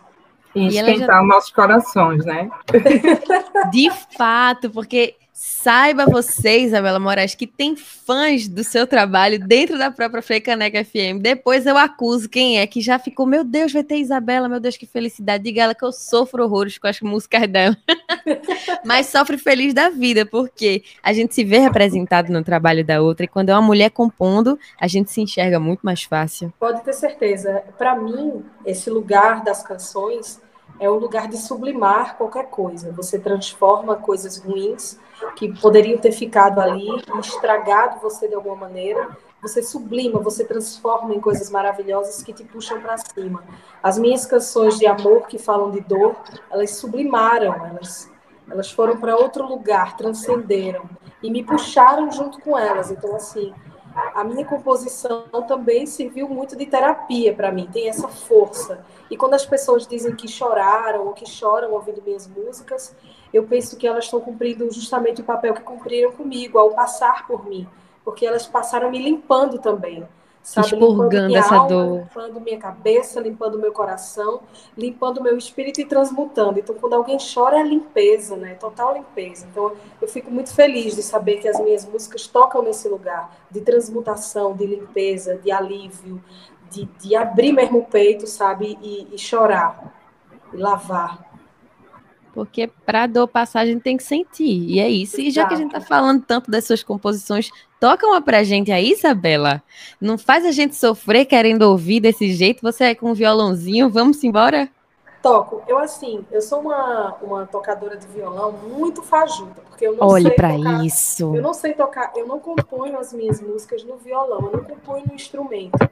E 0.55 0.67
esquentar 0.67 1.21
já... 1.21 1.23
nossos 1.23 1.51
corações, 1.51 2.25
né? 2.25 2.49
De 3.71 3.91
fato, 4.17 4.69
porque 4.69 5.15
Saiba 5.39 6.07
você, 6.07 6.61
Isabela 6.61 6.97
Moraes, 6.97 7.35
que 7.35 7.45
tem 7.45 7.75
fãs 7.75 8.47
do 8.47 8.63
seu 8.63 8.87
trabalho 8.87 9.37
dentro 9.37 9.77
da 9.77 9.91
própria 9.91 10.19
Freicaneca 10.19 10.83
FM. 10.83 11.21
Depois 11.21 11.67
eu 11.67 11.77
acuso 11.77 12.27
quem 12.27 12.57
é 12.57 12.65
que 12.65 12.81
já 12.81 12.97
ficou, 12.97 13.27
meu 13.27 13.43
Deus, 13.43 13.71
vai 13.71 13.83
ter 13.83 13.97
Isabela, 13.97 14.49
meu 14.49 14.59
Deus, 14.59 14.75
que 14.75 14.87
felicidade. 14.87 15.43
Diga 15.43 15.61
ela 15.61 15.75
que 15.75 15.85
eu 15.85 15.91
sofro 15.91 16.43
horrores 16.43 16.79
com 16.79 16.87
as 16.87 16.99
músicas 17.01 17.47
dela. 17.47 17.77
Mas 18.83 19.05
sofre 19.05 19.37
feliz 19.37 19.75
da 19.75 19.91
vida, 19.91 20.25
porque 20.25 20.83
a 21.03 21.13
gente 21.13 21.35
se 21.35 21.43
vê 21.43 21.59
representado 21.59 22.33
no 22.33 22.43
trabalho 22.43 22.83
da 22.83 22.99
outra 22.99 23.25
e 23.25 23.27
quando 23.27 23.49
é 23.49 23.53
uma 23.53 23.61
mulher 23.61 23.91
compondo, 23.91 24.57
a 24.81 24.87
gente 24.87 25.11
se 25.11 25.21
enxerga 25.21 25.59
muito 25.59 25.81
mais 25.83 26.01
fácil. 26.01 26.51
Pode 26.59 26.83
ter 26.83 26.93
certeza. 26.93 27.63
Para 27.77 27.95
mim, 27.95 28.43
esse 28.65 28.89
lugar 28.89 29.43
das 29.43 29.61
canções 29.61 30.41
é 30.79 30.89
o 30.89 30.95
lugar 30.95 31.27
de 31.27 31.37
sublimar 31.37 32.17
qualquer 32.17 32.49
coisa. 32.49 32.91
Você 32.91 33.17
transforma 33.17 33.95
coisas 33.95 34.37
ruins 34.37 34.99
que 35.35 35.53
poderiam 35.59 35.97
ter 35.97 36.11
ficado 36.11 36.59
ali 36.59 36.87
estragado 37.19 37.99
você 37.99 38.27
de 38.27 38.35
alguma 38.35 38.55
maneira. 38.55 39.09
Você 39.41 39.61
sublima, 39.61 40.19
você 40.19 40.43
transforma 40.43 41.13
em 41.13 41.19
coisas 41.19 41.49
maravilhosas 41.49 42.23
que 42.23 42.33
te 42.33 42.43
puxam 42.43 42.81
para 42.81 42.97
cima. 42.97 43.43
As 43.81 43.97
minhas 43.97 44.25
canções 44.25 44.77
de 44.77 44.87
amor 44.87 45.27
que 45.27 45.37
falam 45.37 45.71
de 45.71 45.79
dor, 45.81 46.15
elas 46.49 46.71
sublimaram, 46.71 47.53
elas, 47.65 48.11
elas 48.49 48.71
foram 48.71 48.97
para 48.97 49.15
outro 49.15 49.47
lugar, 49.47 49.95
transcenderam 49.95 50.89
e 51.21 51.29
me 51.29 51.43
puxaram 51.43 52.11
junto 52.11 52.39
com 52.41 52.57
elas. 52.57 52.91
Então, 52.91 53.15
assim, 53.15 53.53
a 54.13 54.23
minha 54.23 54.45
composição 54.45 55.25
também 55.47 55.85
serviu 55.85 56.29
muito 56.29 56.55
de 56.55 56.65
terapia 56.65 57.33
para 57.33 57.51
mim, 57.51 57.67
tem 57.71 57.89
essa 57.89 58.07
força. 58.07 58.85
E 59.09 59.17
quando 59.17 59.33
as 59.33 59.45
pessoas 59.45 59.87
dizem 59.87 60.15
que 60.15 60.27
choraram 60.27 61.07
ou 61.07 61.13
que 61.13 61.25
choram 61.25 61.71
ouvindo 61.71 62.01
minhas 62.03 62.27
músicas, 62.27 62.95
eu 63.33 63.43
penso 63.43 63.75
que 63.77 63.87
elas 63.87 64.05
estão 64.05 64.21
cumprindo 64.21 64.71
justamente 64.71 65.21
o 65.21 65.25
papel 65.25 65.53
que 65.53 65.61
cumpriram 65.61 66.11
comigo 66.11 66.59
ao 66.59 66.71
passar 66.71 67.25
por 67.27 67.47
mim, 67.47 67.67
porque 68.03 68.25
elas 68.25 68.45
passaram 68.45 68.91
me 68.91 68.99
limpando 68.99 69.59
também 69.59 70.07
sabe? 70.47 70.67
Expurgando 70.67 71.35
essa 71.35 71.55
alma, 71.55 71.67
dor. 71.67 71.99
Limpando 71.99 72.39
minha 72.39 72.57
cabeça, 72.57 73.19
limpando 73.19 73.59
meu 73.59 73.73
coração, 73.73 74.39
limpando 74.77 75.21
meu 75.21 75.37
espírito 75.37 75.81
e 75.81 75.85
transmutando. 75.85 76.57
Então, 76.57 76.73
quando 76.75 76.93
alguém 76.93 77.17
chora, 77.17 77.59
é 77.59 77.63
limpeza, 77.63 78.37
né? 78.37 78.53
Total 78.53 78.93
limpeza. 78.93 79.45
Então, 79.51 79.73
eu 80.01 80.07
fico 80.07 80.31
muito 80.31 80.53
feliz 80.53 80.95
de 80.95 81.03
saber 81.03 81.41
que 81.41 81.49
as 81.49 81.59
minhas 81.59 81.85
músicas 81.85 82.27
tocam 82.27 82.61
nesse 82.61 82.87
lugar 82.87 83.29
de 83.51 83.59
transmutação, 83.59 84.53
de 84.55 84.65
limpeza, 84.65 85.35
de 85.35 85.51
alívio, 85.51 86.23
de, 86.71 86.85
de 86.85 87.13
abrir 87.13 87.51
mesmo 87.51 87.79
o 87.79 87.85
peito, 87.85 88.25
sabe? 88.25 88.77
E, 88.81 89.13
e 89.13 89.17
chorar, 89.17 89.93
e 90.53 90.57
lavar. 90.57 91.26
Porque 92.37 92.69
para 92.85 93.07
dor 93.07 93.27
passar 93.27 93.61
a 93.61 93.65
gente 93.65 93.81
tem 93.81 93.97
que 93.97 94.03
sentir. 94.03 94.63
E 94.69 94.79
é 94.79 94.87
isso. 94.87 95.19
E 95.19 95.31
já 95.31 95.47
que 95.47 95.55
a 95.55 95.57
gente 95.57 95.75
está 95.75 95.81
falando 95.81 96.23
tanto 96.23 96.51
das 96.51 96.65
suas 96.65 96.83
composições, 96.83 97.49
toca 97.79 98.05
uma 98.05 98.21
pra 98.21 98.43
gente 98.43 98.71
aí, 98.71 98.91
Isabela. 98.91 99.63
Não 99.99 100.19
faz 100.19 100.45
a 100.45 100.51
gente 100.51 100.75
sofrer 100.75 101.25
querendo 101.25 101.63
ouvir 101.63 101.99
desse 101.99 102.31
jeito. 102.31 102.61
Você 102.61 102.83
é 102.83 102.93
com 102.93 103.09
um 103.09 103.13
violãozinho, 103.15 103.89
vamos 103.89 104.23
embora? 104.23 104.69
Toco. 105.19 105.63
Eu, 105.67 105.79
assim, 105.79 106.23
eu 106.31 106.39
sou 106.39 106.59
uma, 106.59 107.15
uma 107.23 107.47
tocadora 107.47 107.97
de 107.97 108.05
violão 108.05 108.51
muito 108.51 109.01
fajuta, 109.01 109.59
porque 109.67 109.87
eu 109.87 109.95
não 109.95 110.07
Olhe 110.07 110.27
sei 110.27 110.35
para 110.35 110.53
tocar, 110.55 110.85
isso. 110.85 111.35
Eu 111.35 111.41
não 111.41 111.53
sei 111.55 111.73
tocar, 111.73 112.13
eu 112.15 112.27
não 112.27 112.39
componho 112.39 112.99
as 112.99 113.11
minhas 113.13 113.41
músicas 113.41 113.83
no 113.83 113.97
violão, 113.97 114.51
eu 114.53 114.57
não 114.57 114.63
componho 114.63 115.05
no 115.07 115.15
instrumento. 115.15 115.89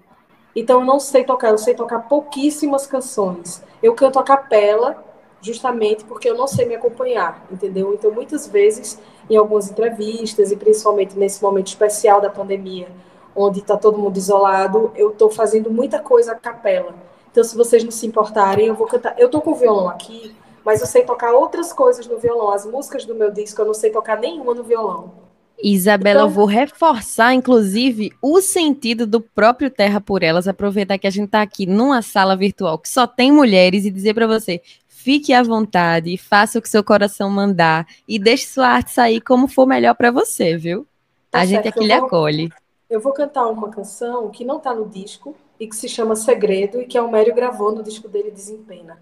Então 0.55 0.81
eu 0.81 0.85
não 0.85 0.99
sei 0.99 1.23
tocar, 1.23 1.49
eu 1.49 1.57
sei 1.57 1.73
tocar 1.73 2.01
pouquíssimas 2.01 2.85
canções. 2.85 3.63
Eu 3.81 3.95
canto 3.95 4.19
a 4.19 4.23
capela, 4.23 5.03
justamente 5.45 6.03
porque 6.03 6.29
eu 6.29 6.35
não 6.35 6.47
sei 6.47 6.65
me 6.65 6.75
acompanhar, 6.75 7.45
entendeu? 7.51 7.93
Então, 7.93 8.11
muitas 8.11 8.47
vezes, 8.47 8.99
em 9.29 9.35
algumas 9.35 9.69
entrevistas, 9.69 10.51
e 10.51 10.55
principalmente 10.55 11.17
nesse 11.17 11.41
momento 11.41 11.67
especial 11.67 12.19
da 12.19 12.29
pandemia, 12.29 12.87
onde 13.35 13.59
está 13.59 13.77
todo 13.77 13.97
mundo 13.97 14.17
isolado, 14.17 14.91
eu 14.95 15.11
estou 15.11 15.29
fazendo 15.29 15.69
muita 15.69 15.99
coisa 15.99 16.31
a 16.31 16.35
capela. 16.35 16.95
Então, 17.31 17.43
se 17.43 17.55
vocês 17.55 17.83
não 17.83 17.91
se 17.91 18.07
importarem, 18.07 18.67
eu 18.67 18.75
vou 18.75 18.87
cantar. 18.87 19.13
Eu 19.19 19.25
estou 19.27 19.41
com 19.41 19.51
o 19.51 19.55
violão 19.55 19.89
aqui, 19.89 20.33
mas 20.63 20.81
eu 20.81 20.87
sei 20.87 21.03
tocar 21.03 21.33
outras 21.33 21.71
coisas 21.73 22.07
no 22.07 22.17
violão. 22.17 22.51
As 22.51 22.65
músicas 22.65 23.05
do 23.05 23.13
meu 23.13 23.29
disco, 23.29 23.61
eu 23.61 23.65
não 23.65 23.73
sei 23.73 23.91
tocar 23.91 24.17
nenhuma 24.17 24.53
no 24.53 24.63
violão. 24.63 25.25
Isabela, 25.61 26.21
então... 26.21 26.29
eu 26.29 26.33
vou 26.33 26.45
reforçar, 26.45 27.33
inclusive, 27.33 28.11
o 28.21 28.41
sentido 28.41 29.07
do 29.07 29.21
próprio 29.21 29.69
Terra 29.69 30.01
por 30.01 30.21
Elas, 30.21 30.47
aproveitar 30.47 30.97
que 30.97 31.07
a 31.07 31.11
gente 31.11 31.25
está 31.25 31.41
aqui 31.41 31.65
numa 31.65 32.01
sala 32.01 32.35
virtual 32.35 32.77
que 32.77 32.89
só 32.89 33.07
tem 33.07 33.31
mulheres 33.31 33.85
e 33.85 33.91
dizer 33.91 34.13
para 34.13 34.27
você, 34.27 34.61
Fique 35.05 35.31
à 35.33 35.43
vontade, 35.43 36.17
faça 36.17 36.57
o 36.57 36.61
que 36.63 36.67
seu 36.67 36.83
coração 36.83 37.29
mandar 37.29 37.85
e 38.07 38.17
deixe 38.17 38.47
sua 38.47 38.69
arte 38.69 38.89
sair 38.89 39.21
como 39.21 39.47
for 39.47 39.67
melhor 39.67 39.93
para 39.93 40.09
você, 40.09 40.57
viu? 40.57 40.87
Tá 41.29 41.41
a 41.41 41.45
certo. 41.45 41.63
gente 41.63 41.67
aqui 41.67 41.85
lhe 41.85 41.93
acolhe. 41.93 42.51
Eu 42.89 42.99
vou 42.99 43.13
cantar 43.13 43.45
uma 43.45 43.69
canção 43.69 44.31
que 44.31 44.43
não 44.43 44.57
está 44.57 44.73
no 44.73 44.89
disco 44.89 45.35
e 45.59 45.67
que 45.67 45.75
se 45.75 45.87
chama 45.87 46.15
Segredo 46.15 46.81
e 46.81 46.87
que 46.87 46.97
a 46.97 47.01
Almério 47.01 47.35
gravou 47.35 47.71
no 47.71 47.83
disco 47.83 48.09
dele 48.09 48.31
Desempena. 48.31 48.99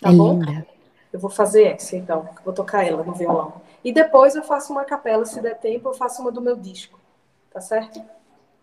Tá 0.00 0.08
é 0.08 0.12
bom? 0.14 0.38
Linda. 0.38 0.66
Eu 1.12 1.20
vou 1.20 1.28
fazer 1.28 1.64
essa, 1.64 1.98
então. 1.98 2.26
Vou 2.42 2.54
tocar 2.54 2.86
ela 2.86 3.04
no 3.04 3.12
violão. 3.12 3.52
E 3.84 3.92
depois 3.92 4.34
eu 4.34 4.42
faço 4.42 4.72
uma 4.72 4.86
capela, 4.86 5.26
se 5.26 5.38
der 5.42 5.58
tempo, 5.58 5.90
eu 5.90 5.92
faço 5.92 6.22
uma 6.22 6.32
do 6.32 6.40
meu 6.40 6.56
disco. 6.56 6.98
Tá 7.52 7.60
certo? 7.60 8.00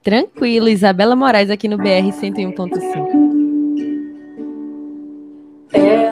Tranquilo, 0.02 0.68
Isabela 0.68 1.16
Moraes 1.16 1.52
aqui 1.52 1.68
no 1.68 1.78
BR 1.78 2.10
101.5. 2.20 3.30
Ela 5.72 6.09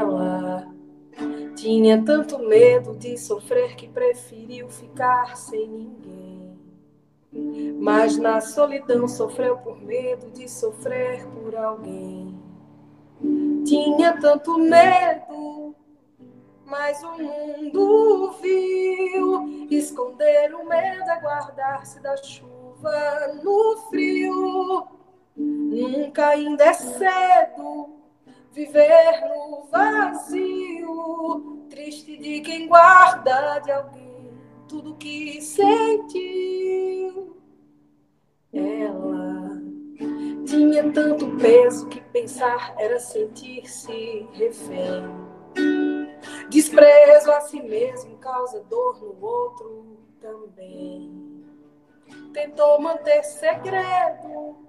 tinha 1.67 2.01
tanto 2.01 2.39
medo 2.39 2.95
de 2.95 3.17
sofrer 3.17 3.75
que 3.75 3.89
preferiu 3.89 4.69
ficar 4.69 5.35
sem 5.35 5.67
ninguém. 5.67 6.57
Mas 7.77 8.17
na 8.17 8.39
solidão 8.39 9.05
sofreu 9.05 9.57
por 9.57 9.77
medo 9.81 10.31
de 10.31 10.47
sofrer 10.47 11.27
por 11.27 11.53
alguém. 11.57 12.41
Tinha 13.65 14.17
tanto 14.17 14.57
medo, 14.57 15.75
mas 16.65 17.03
o 17.03 17.17
mundo 17.17 18.31
viu. 18.41 19.67
Esconder 19.69 20.55
o 20.55 20.65
medo 20.65 21.09
é 21.11 21.19
guardar-se 21.19 21.99
da 21.99 22.15
chuva 22.15 23.41
no 23.43 23.75
frio. 23.89 24.87
Nunca 25.35 26.29
ainda 26.29 26.63
é 26.63 26.73
cedo 26.73 27.96
viver 28.57 29.21
no 29.29 29.67
vazio 29.69 31.67
triste 31.69 32.17
de 32.17 32.41
quem 32.41 32.67
guarda 32.67 33.59
de 33.59 33.71
alguém 33.71 34.31
tudo 34.67 34.95
que 34.95 35.39
sentiu. 35.39 37.37
Ela 38.51 39.61
tinha 40.43 40.91
tanto 40.91 41.37
peso 41.37 41.87
que 41.87 42.01
pensar 42.01 42.73
era 42.79 42.99
sentir-se 42.99 44.27
refém. 44.33 45.03
Desprezo 46.49 47.31
a 47.31 47.41
si 47.41 47.61
mesmo 47.61 48.17
causa 48.17 48.63
dor 48.63 48.99
no 48.99 49.23
outro 49.23 49.99
também. 50.19 51.45
Tentou 52.33 52.81
manter 52.81 53.21
segredo, 53.23 54.66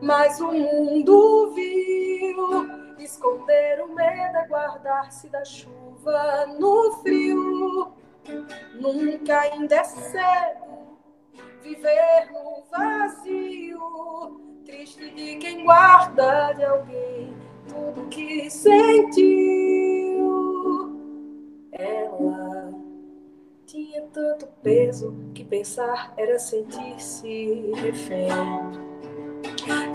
mas 0.00 0.40
o 0.40 0.52
mundo 0.52 1.52
viu 1.54 2.84
Esconder 3.04 3.84
o 3.84 3.94
medo 3.94 4.38
é 4.38 4.48
guardar-se 4.48 5.28
da 5.28 5.44
chuva 5.44 6.46
no 6.58 6.92
frio. 7.02 7.92
Nunca 8.80 9.40
ainda 9.40 9.76
é 9.76 9.84
cedo 9.84 10.96
viver 11.60 12.30
no 12.32 12.64
vazio. 12.70 14.40
Triste 14.64 15.10
de 15.10 15.36
quem 15.36 15.64
guarda 15.64 16.54
de 16.54 16.64
alguém 16.64 17.36
tudo 17.68 18.08
que 18.08 18.48
sentiu. 18.48 19.14
Ela 21.72 22.72
tinha 23.66 24.00
tanto 24.14 24.46
peso 24.62 25.14
que 25.34 25.44
pensar 25.44 26.14
era 26.16 26.38
sentir-se 26.38 27.70
refém. 27.74 28.30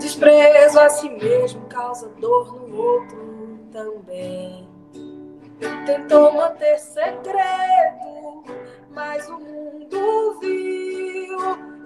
Desprezo 0.00 0.80
a 0.80 0.88
si 0.88 1.10
mesmo 1.10 1.66
causa 1.66 2.08
dor 2.18 2.54
no 2.66 2.74
outro 2.74 3.58
também. 3.70 4.66
Tentou 5.84 6.32
manter 6.32 6.78
segredo, 6.78 8.44
mas 8.90 9.28
o 9.28 9.38
mundo 9.38 10.40
viu. 10.40 11.38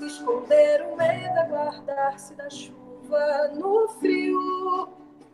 Esconder 0.06 0.82
o 0.82 0.96
medo 0.96 1.38
é 1.38 1.48
guardar-se 1.48 2.34
da 2.34 2.48
chuva 2.48 3.48
no 3.54 3.88
frio. 3.98 4.88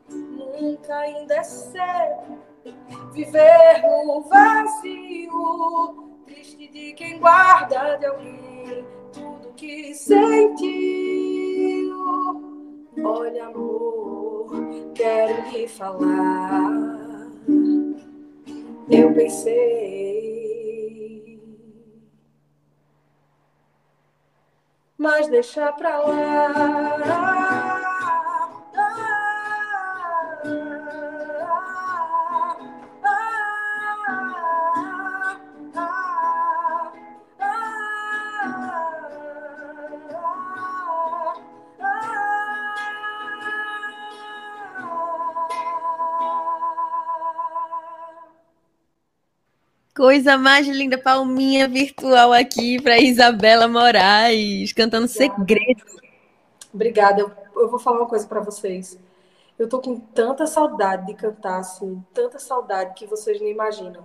Nunca 0.09 0.97
ainda 0.97 1.35
é 1.35 1.43
cedo 1.43 2.39
viver 3.13 3.83
no 3.83 4.23
vazio. 4.23 6.13
Triste 6.25 6.69
de 6.69 6.95
quem 6.95 7.19
guarda 7.19 7.97
de 7.99 8.07
alguém 8.07 8.87
tudo 9.13 9.53
que 9.55 9.95
sentiu. 9.95 11.20
Olha, 12.99 13.47
amor, 13.47 14.51
quero 14.95 15.51
lhe 15.51 15.69
falar. 15.69 17.31
Eu 18.91 19.15
pensei, 19.15 20.21
mas 24.99 25.29
deixa 25.29 25.73
pra 25.73 25.99
lá. 26.01 27.80
Coisa 50.01 50.39
mais 50.39 50.67
linda, 50.67 50.97
palminha 50.97 51.69
virtual 51.69 52.33
aqui 52.33 52.81
para 52.81 52.99
Isabela 52.99 53.69
Moraes, 53.69 54.73
cantando 54.73 55.07
segredos. 55.07 55.95
Obrigada. 56.73 57.21
Eu, 57.21 57.31
eu 57.55 57.69
vou 57.69 57.79
falar 57.79 57.99
uma 57.99 58.09
coisa 58.09 58.27
para 58.27 58.41
vocês. 58.41 58.99
Eu 59.59 59.69
tô 59.69 59.79
com 59.79 60.01
tanta 60.01 60.47
saudade 60.47 61.07
de 61.07 61.13
cantar 61.13 61.59
assim, 61.59 62.03
tanta 62.15 62.39
saudade 62.39 62.95
que 62.95 63.07
vocês 63.07 63.39
não 63.43 63.47
imaginam. 63.47 64.03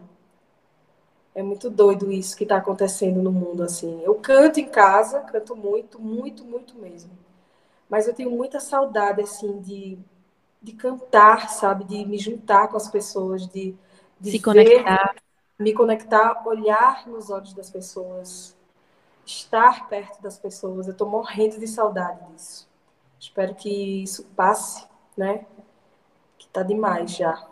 É 1.34 1.42
muito 1.42 1.70
doido 1.70 2.12
isso 2.12 2.36
que 2.36 2.44
está 2.44 2.58
acontecendo 2.58 3.22
no 3.22 3.32
mundo 3.32 3.64
assim. 3.64 4.02
Eu 4.04 4.16
canto 4.16 4.60
em 4.60 4.68
casa, 4.68 5.22
canto 5.22 5.56
muito, 5.56 5.98
muito, 5.98 6.44
muito 6.44 6.78
mesmo. 6.78 7.12
Mas 7.90 8.06
eu 8.06 8.14
tenho 8.14 8.32
muita 8.32 8.60
saudade 8.60 9.22
assim 9.22 9.62
de, 9.62 9.98
de 10.62 10.74
cantar, 10.74 11.52
sabe, 11.52 11.86
de 11.86 12.06
me 12.06 12.18
juntar 12.18 12.68
com 12.68 12.75
as 12.75 12.90
pessoas, 12.90 13.48
de, 13.48 13.74
de 14.20 14.32
se 14.32 14.42
conectar 14.42 15.16
me 15.58 15.74
conectar, 15.74 16.44
olhar 16.46 17.08
nos 17.08 17.30
olhos 17.30 17.54
das 17.54 17.70
pessoas, 17.70 18.56
estar 19.26 19.88
perto 19.88 20.22
das 20.22 20.38
pessoas. 20.38 20.88
Eu 20.88 20.92
estou 20.92 21.10
morrendo 21.10 21.60
de 21.60 21.68
saudade 21.68 22.20
disso. 22.32 22.68
Espero 23.20 23.56
que 23.56 24.04
isso 24.04 24.26
passe, 24.36 24.86
né? 25.18 25.46
Que 26.38 26.48
tá 26.50 26.62
demais 26.62 27.16
já. 27.16 27.44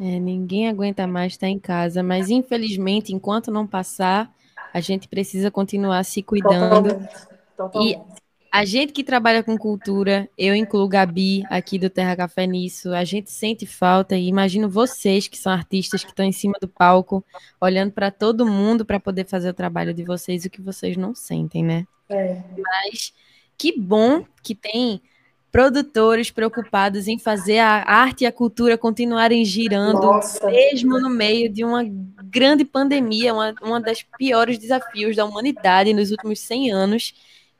É, 0.00 0.18
ninguém 0.18 0.68
aguenta 0.68 1.06
mais 1.06 1.34
estar 1.34 1.48
em 1.48 1.58
casa, 1.58 2.02
mas 2.02 2.28
infelizmente, 2.28 3.14
enquanto 3.14 3.50
não 3.50 3.66
passar, 3.66 4.30
a 4.72 4.80
gente 4.80 5.06
precisa 5.08 5.50
continuar 5.50 6.04
se 6.04 6.22
cuidando. 6.22 6.90
Totalmente. 6.90 7.34
Totalmente. 7.56 8.00
E 8.10 8.23
a 8.54 8.64
gente 8.64 8.92
que 8.92 9.02
trabalha 9.02 9.42
com 9.42 9.58
cultura, 9.58 10.30
eu 10.38 10.54
incluo 10.54 10.86
Gabi 10.86 11.42
aqui 11.50 11.76
do 11.76 11.90
Terra 11.90 12.14
Café 12.14 12.46
nisso, 12.46 12.94
a 12.94 13.02
gente 13.02 13.28
sente 13.28 13.66
falta 13.66 14.14
e 14.14 14.28
imagino 14.28 14.70
vocês 14.70 15.26
que 15.26 15.36
são 15.36 15.52
artistas 15.52 16.04
que 16.04 16.10
estão 16.10 16.24
em 16.24 16.30
cima 16.30 16.54
do 16.60 16.68
palco, 16.68 17.24
olhando 17.60 17.90
para 17.90 18.12
todo 18.12 18.46
mundo 18.46 18.84
para 18.84 19.00
poder 19.00 19.26
fazer 19.26 19.48
o 19.48 19.52
trabalho 19.54 19.92
de 19.92 20.04
vocês, 20.04 20.44
o 20.44 20.50
que 20.50 20.62
vocês 20.62 20.96
não 20.96 21.16
sentem, 21.16 21.64
né? 21.64 21.84
É. 22.08 22.40
Mas 22.56 23.12
que 23.58 23.76
bom 23.76 24.24
que 24.40 24.54
tem 24.54 25.02
produtores 25.50 26.30
preocupados 26.30 27.08
em 27.08 27.18
fazer 27.18 27.58
a 27.58 27.82
arte 27.84 28.22
e 28.22 28.26
a 28.28 28.30
cultura 28.30 28.78
continuarem 28.78 29.44
girando, 29.44 30.00
Nossa. 30.00 30.48
mesmo 30.48 31.00
no 31.00 31.10
meio 31.10 31.52
de 31.52 31.64
uma 31.64 31.82
grande 32.26 32.64
pandemia, 32.64 33.34
uma, 33.34 33.52
uma 33.60 33.80
das 33.80 34.04
piores 34.16 34.58
desafios 34.58 35.16
da 35.16 35.24
humanidade 35.24 35.92
nos 35.92 36.12
últimos 36.12 36.38
100 36.38 36.70
anos 36.70 37.14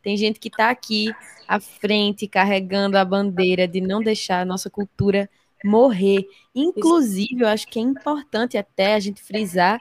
tem 0.05 0.17
gente 0.19 0.39
que 0.39 0.49
está 0.49 0.69
aqui 0.69 1.13
à 1.49 1.59
frente, 1.59 2.29
carregando 2.29 2.99
a 2.99 3.05
bandeira 3.05 3.67
de 3.67 3.81
não 3.81 4.03
deixar 4.03 4.43
a 4.43 4.45
nossa 4.45 4.69
cultura 4.69 5.29
morrer. 5.65 6.27
Inclusive, 6.55 7.41
eu 7.41 7.49
acho 7.49 7.67
que 7.67 7.79
é 7.79 7.83
importante 7.83 8.59
até 8.59 8.95
a 8.95 9.01
gente 9.01 9.23
frisar 9.23 9.81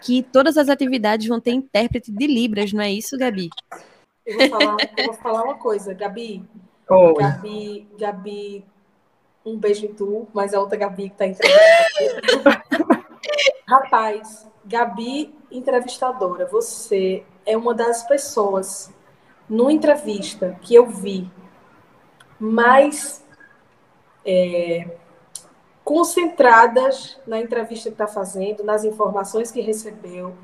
que 0.00 0.22
todas 0.22 0.56
as 0.56 0.68
atividades 0.68 1.26
vão 1.26 1.40
ter 1.40 1.50
intérprete 1.50 2.12
de 2.12 2.26
Libras, 2.26 2.72
não 2.72 2.82
é 2.82 2.92
isso, 2.92 3.18
Gabi? 3.18 3.50
Eu 4.24 4.38
vou 4.38 4.48
falar, 4.48 4.76
eu 4.96 5.04
vou 5.06 5.14
falar 5.14 5.42
uma 5.42 5.56
coisa, 5.56 5.92
Gabi. 5.92 6.44
Oi. 6.88 7.14
Gabi, 7.14 7.88
Gabi, 7.98 8.64
um 9.44 9.58
beijo 9.58 9.86
em 9.86 9.92
tu, 9.92 10.28
mas 10.32 10.54
a 10.54 10.60
outra 10.60 10.78
Gabi 10.78 11.08
que 11.08 11.14
está 11.14 11.26
entrevistando. 11.26 12.44
Rapaz, 13.66 14.46
Gabi, 14.64 15.34
entrevistadora, 15.50 16.46
você 16.46 17.24
é 17.44 17.56
uma 17.56 17.74
das 17.74 18.06
pessoas 18.06 18.92
numa 19.48 19.72
entrevista 19.72 20.56
que 20.62 20.74
eu 20.74 20.86
vi 20.86 21.30
mais 22.38 23.24
é, 24.24 24.86
concentradas 25.84 27.18
na 27.26 27.38
entrevista 27.40 27.90
que 27.90 27.94
está 27.94 28.06
fazendo, 28.06 28.64
nas 28.64 28.84
informações 28.84 29.50
que 29.50 29.60
recebeu. 29.60 30.34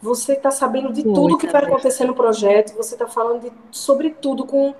Você 0.00 0.34
está 0.34 0.50
sabendo 0.50 0.92
de 0.92 1.02
tudo 1.02 1.38
que 1.38 1.48
vai 1.48 1.64
acontecer 1.64 2.04
no 2.04 2.14
projeto, 2.14 2.76
você 2.76 2.94
está 2.94 3.08
falando 3.08 3.42
de, 3.42 3.52
sobre 3.70 4.10
tudo 4.10 4.46
com, 4.46 4.72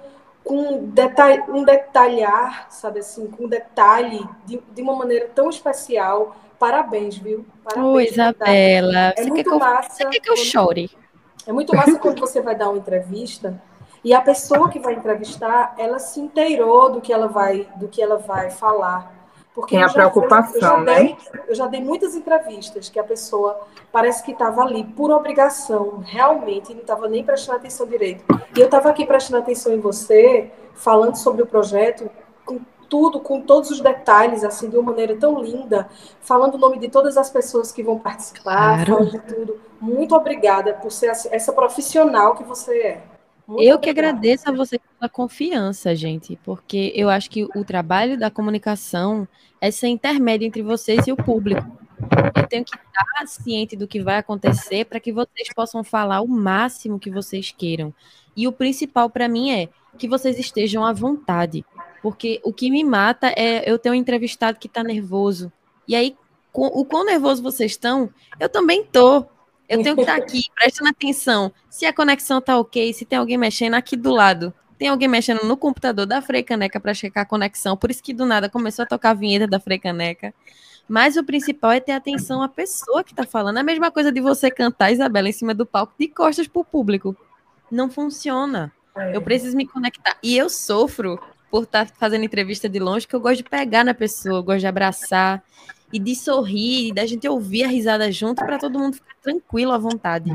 com 0.44 0.84
detalhe, 0.84 1.42
um 1.48 1.64
detalhar, 1.64 2.70
sabe 2.70 3.00
assim, 3.00 3.26
com 3.26 3.48
detalhe, 3.48 4.24
de, 4.46 4.62
de 4.72 4.82
uma 4.82 4.94
maneira 4.94 5.28
tão 5.34 5.50
especial. 5.50 6.36
Parabéns, 6.56 7.16
viu? 7.16 7.44
Parabéns, 7.64 7.94
Oi, 7.94 8.04
Isabela. 8.04 9.12
É 9.16 9.22
você 9.22 9.28
muito 9.28 9.50
quer 9.50 9.58
massa. 9.58 9.90
Você 9.90 10.04
quer 10.06 10.20
que 10.20 10.30
eu 10.30 10.36
chore? 10.36 10.90
É 11.46 11.52
muito 11.52 11.74
massa 11.74 11.98
quando 11.98 12.20
você 12.20 12.40
vai 12.40 12.54
dar 12.54 12.68
uma 12.68 12.78
entrevista 12.78 13.60
e 14.04 14.14
a 14.14 14.20
pessoa 14.20 14.68
que 14.68 14.78
vai 14.78 14.94
entrevistar, 14.94 15.74
ela 15.76 15.98
se 15.98 16.20
inteirou 16.20 16.90
do 16.90 17.00
que 17.00 17.12
ela 17.12 17.26
vai, 17.26 17.68
do 17.76 17.88
que 17.88 18.00
ela 18.00 18.16
vai 18.16 18.50
falar. 18.50 19.16
Porque 19.54 19.74
Tem 19.74 19.82
a 19.82 19.88
preocupação, 19.88 20.78
eu 20.78 20.84
né? 20.84 20.94
Dei, 20.94 21.16
eu 21.48 21.54
já 21.54 21.66
dei 21.66 21.82
muitas 21.82 22.14
entrevistas 22.14 22.88
que 22.88 22.98
a 22.98 23.02
pessoa 23.02 23.60
parece 23.90 24.22
que 24.22 24.30
estava 24.30 24.62
ali 24.62 24.84
por 24.84 25.10
obrigação, 25.10 25.98
realmente, 25.98 26.72
não 26.72 26.82
estava 26.82 27.08
nem 27.08 27.24
prestando 27.24 27.58
atenção 27.58 27.86
direito. 27.86 28.24
E 28.56 28.60
eu 28.60 28.66
estava 28.66 28.88
aqui 28.88 29.04
prestando 29.04 29.42
atenção 29.42 29.72
em 29.72 29.80
você, 29.80 30.52
falando 30.74 31.16
sobre 31.16 31.42
o 31.42 31.46
projeto, 31.46 32.08
com 32.46 32.60
tudo, 32.88 33.20
com 33.20 33.40
todos 33.40 33.70
os 33.70 33.80
detalhes, 33.80 34.42
assim, 34.44 34.68
de 34.68 34.76
uma 34.76 34.90
maneira 34.90 35.16
tão 35.16 35.40
linda, 35.42 35.88
falando 36.20 36.54
o 36.54 36.58
nome 36.58 36.78
de 36.78 36.88
todas 36.88 37.16
as 37.16 37.30
pessoas 37.30 37.70
que 37.70 37.82
vão 37.82 37.98
participar, 37.98 38.42
claro. 38.42 38.92
falando 38.94 39.10
de 39.10 39.18
tudo. 39.20 39.60
Muito 39.80 40.14
obrigada 40.14 40.74
por 40.74 40.90
ser 40.90 41.12
essa 41.30 41.52
profissional 41.52 42.34
que 42.34 42.44
você 42.44 42.78
é. 42.78 43.02
Muito 43.46 43.62
eu 43.62 43.76
obrigada. 43.76 43.78
que 43.80 43.90
agradeço 43.90 44.48
a 44.48 44.52
você 44.52 44.78
pela 44.78 45.08
confiança, 45.08 45.94
gente, 45.94 46.38
porque 46.44 46.92
eu 46.94 47.08
acho 47.08 47.30
que 47.30 47.44
o 47.44 47.64
trabalho 47.64 48.18
da 48.18 48.30
comunicação 48.30 49.26
é 49.60 49.70
ser 49.70 49.88
intermédio 49.88 50.46
entre 50.46 50.62
vocês 50.62 51.06
e 51.06 51.12
o 51.12 51.16
público. 51.16 51.66
Eu 52.36 52.46
tenho 52.46 52.64
que 52.64 52.76
estar 52.76 53.26
ciente 53.26 53.74
do 53.76 53.88
que 53.88 54.00
vai 54.00 54.18
acontecer 54.18 54.84
para 54.84 55.00
que 55.00 55.12
vocês 55.12 55.48
possam 55.54 55.82
falar 55.82 56.20
o 56.20 56.28
máximo 56.28 56.98
que 56.98 57.10
vocês 57.10 57.54
queiram. 57.56 57.92
E 58.36 58.46
o 58.46 58.52
principal 58.52 59.10
para 59.10 59.28
mim 59.28 59.50
é 59.50 59.68
que 59.98 60.08
vocês 60.08 60.38
estejam 60.38 60.84
à 60.84 60.92
vontade. 60.92 61.64
Porque 62.02 62.40
o 62.44 62.52
que 62.52 62.70
me 62.70 62.84
mata 62.84 63.32
é 63.36 63.70
eu 63.70 63.78
ter 63.78 63.90
um 63.90 63.94
entrevistado 63.94 64.58
que 64.58 64.66
está 64.66 64.82
nervoso. 64.82 65.52
E 65.86 65.96
aí, 65.96 66.16
o 66.52 66.84
quão 66.84 67.04
nervoso 67.04 67.42
vocês 67.42 67.72
estão, 67.72 68.10
eu 68.38 68.48
também 68.48 68.84
tô. 68.84 69.24
Eu 69.68 69.82
tenho 69.82 69.94
que 69.94 70.00
estar 70.00 70.16
tá 70.16 70.22
aqui, 70.22 70.44
prestando 70.54 70.90
atenção. 70.90 71.52
Se 71.68 71.84
a 71.84 71.92
conexão 71.92 72.40
tá 72.40 72.58
ok, 72.58 72.92
se 72.92 73.04
tem 73.04 73.18
alguém 73.18 73.36
mexendo 73.36 73.74
aqui 73.74 73.96
do 73.96 74.10
lado. 74.10 74.52
Tem 74.78 74.88
alguém 74.88 75.08
mexendo 75.08 75.42
no 75.44 75.56
computador 75.56 76.06
da 76.06 76.22
Freicaneca 76.22 76.78
para 76.78 76.94
checar 76.94 77.24
a 77.24 77.26
conexão. 77.26 77.76
Por 77.76 77.90
isso 77.90 78.02
que 78.02 78.14
do 78.14 78.24
nada 78.24 78.48
começou 78.48 78.84
a 78.84 78.86
tocar 78.86 79.10
a 79.10 79.14
vinheta 79.14 79.46
da 79.46 79.58
Freicaneca. 79.58 80.32
Mas 80.88 81.16
o 81.16 81.24
principal 81.24 81.72
é 81.72 81.80
ter 81.80 81.92
atenção 81.92 82.42
à 82.42 82.48
pessoa 82.48 83.04
que 83.04 83.12
está 83.12 83.24
falando. 83.24 83.58
A 83.58 83.62
mesma 83.62 83.90
coisa 83.90 84.10
de 84.10 84.20
você 84.20 84.50
cantar, 84.50 84.92
Isabela, 84.92 85.28
em 85.28 85.32
cima 85.32 85.52
do 85.52 85.66
palco, 85.66 85.92
de 85.98 86.08
costas 86.08 86.46
para 86.46 86.60
o 86.60 86.64
público. 86.64 87.14
Não 87.70 87.90
funciona. 87.90 88.72
É. 88.96 89.14
Eu 89.14 89.20
preciso 89.20 89.56
me 89.56 89.66
conectar. 89.66 90.16
E 90.22 90.36
eu 90.36 90.48
sofro 90.48 91.20
por 91.50 91.64
estar 91.64 91.86
tá 91.86 91.94
fazendo 91.98 92.24
entrevista 92.24 92.68
de 92.68 92.78
longe, 92.78 93.06
que 93.06 93.14
eu 93.14 93.20
gosto 93.20 93.38
de 93.38 93.44
pegar 93.44 93.84
na 93.84 93.94
pessoa, 93.94 94.42
gosto 94.42 94.60
de 94.60 94.66
abraçar 94.66 95.42
e 95.92 95.98
de 95.98 96.14
sorrir, 96.14 96.88
e 96.88 96.92
da 96.92 97.06
gente 97.06 97.26
ouvir 97.28 97.64
a 97.64 97.68
risada 97.68 98.10
junto 98.12 98.44
para 98.44 98.58
todo 98.58 98.78
mundo 98.78 98.94
ficar 98.94 99.14
tranquilo 99.22 99.72
à 99.72 99.78
vontade. 99.78 100.30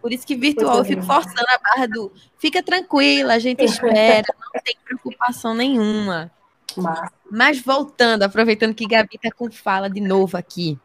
Por 0.00 0.12
isso 0.12 0.26
que 0.26 0.34
virtual 0.34 0.78
eu 0.78 0.84
fico 0.84 1.02
forçando 1.02 1.46
a 1.48 1.58
barra 1.58 1.86
do 1.86 2.12
fica 2.38 2.62
tranquila, 2.62 3.34
a 3.34 3.38
gente 3.38 3.62
espera, 3.62 4.26
não 4.54 4.62
tem 4.62 4.76
preocupação 4.84 5.54
nenhuma. 5.54 6.30
Mas 7.30 7.60
voltando, 7.60 8.22
aproveitando 8.22 8.74
que 8.74 8.86
Gabi 8.86 9.10
está 9.14 9.30
com 9.30 9.50
fala 9.50 9.88
de 9.88 10.00
novo 10.00 10.36
aqui. 10.36 10.78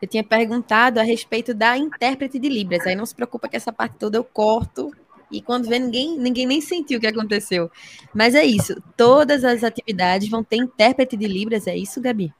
Eu 0.00 0.08
tinha 0.08 0.24
perguntado 0.24 0.98
a 0.98 1.02
respeito 1.02 1.54
da 1.54 1.76
intérprete 1.78 2.38
de 2.38 2.48
Libras. 2.48 2.86
Aí 2.86 2.94
não 2.94 3.06
se 3.06 3.14
preocupa 3.14 3.48
que 3.48 3.56
essa 3.56 3.72
parte 3.72 3.96
toda 3.98 4.18
eu 4.18 4.24
corto 4.24 4.92
e 5.32 5.40
quando 5.40 5.68
vê, 5.68 5.78
ninguém, 5.78 6.18
ninguém 6.18 6.46
nem 6.46 6.60
sentiu 6.60 6.98
o 6.98 7.00
que 7.00 7.06
aconteceu. 7.06 7.70
Mas 8.14 8.34
é 8.34 8.44
isso, 8.44 8.80
todas 8.96 9.44
as 9.44 9.64
atividades 9.64 10.28
vão 10.28 10.44
ter 10.44 10.56
intérprete 10.56 11.16
de 11.16 11.26
Libras, 11.26 11.66
é 11.66 11.76
isso, 11.76 12.00
Gabi? 12.00 12.32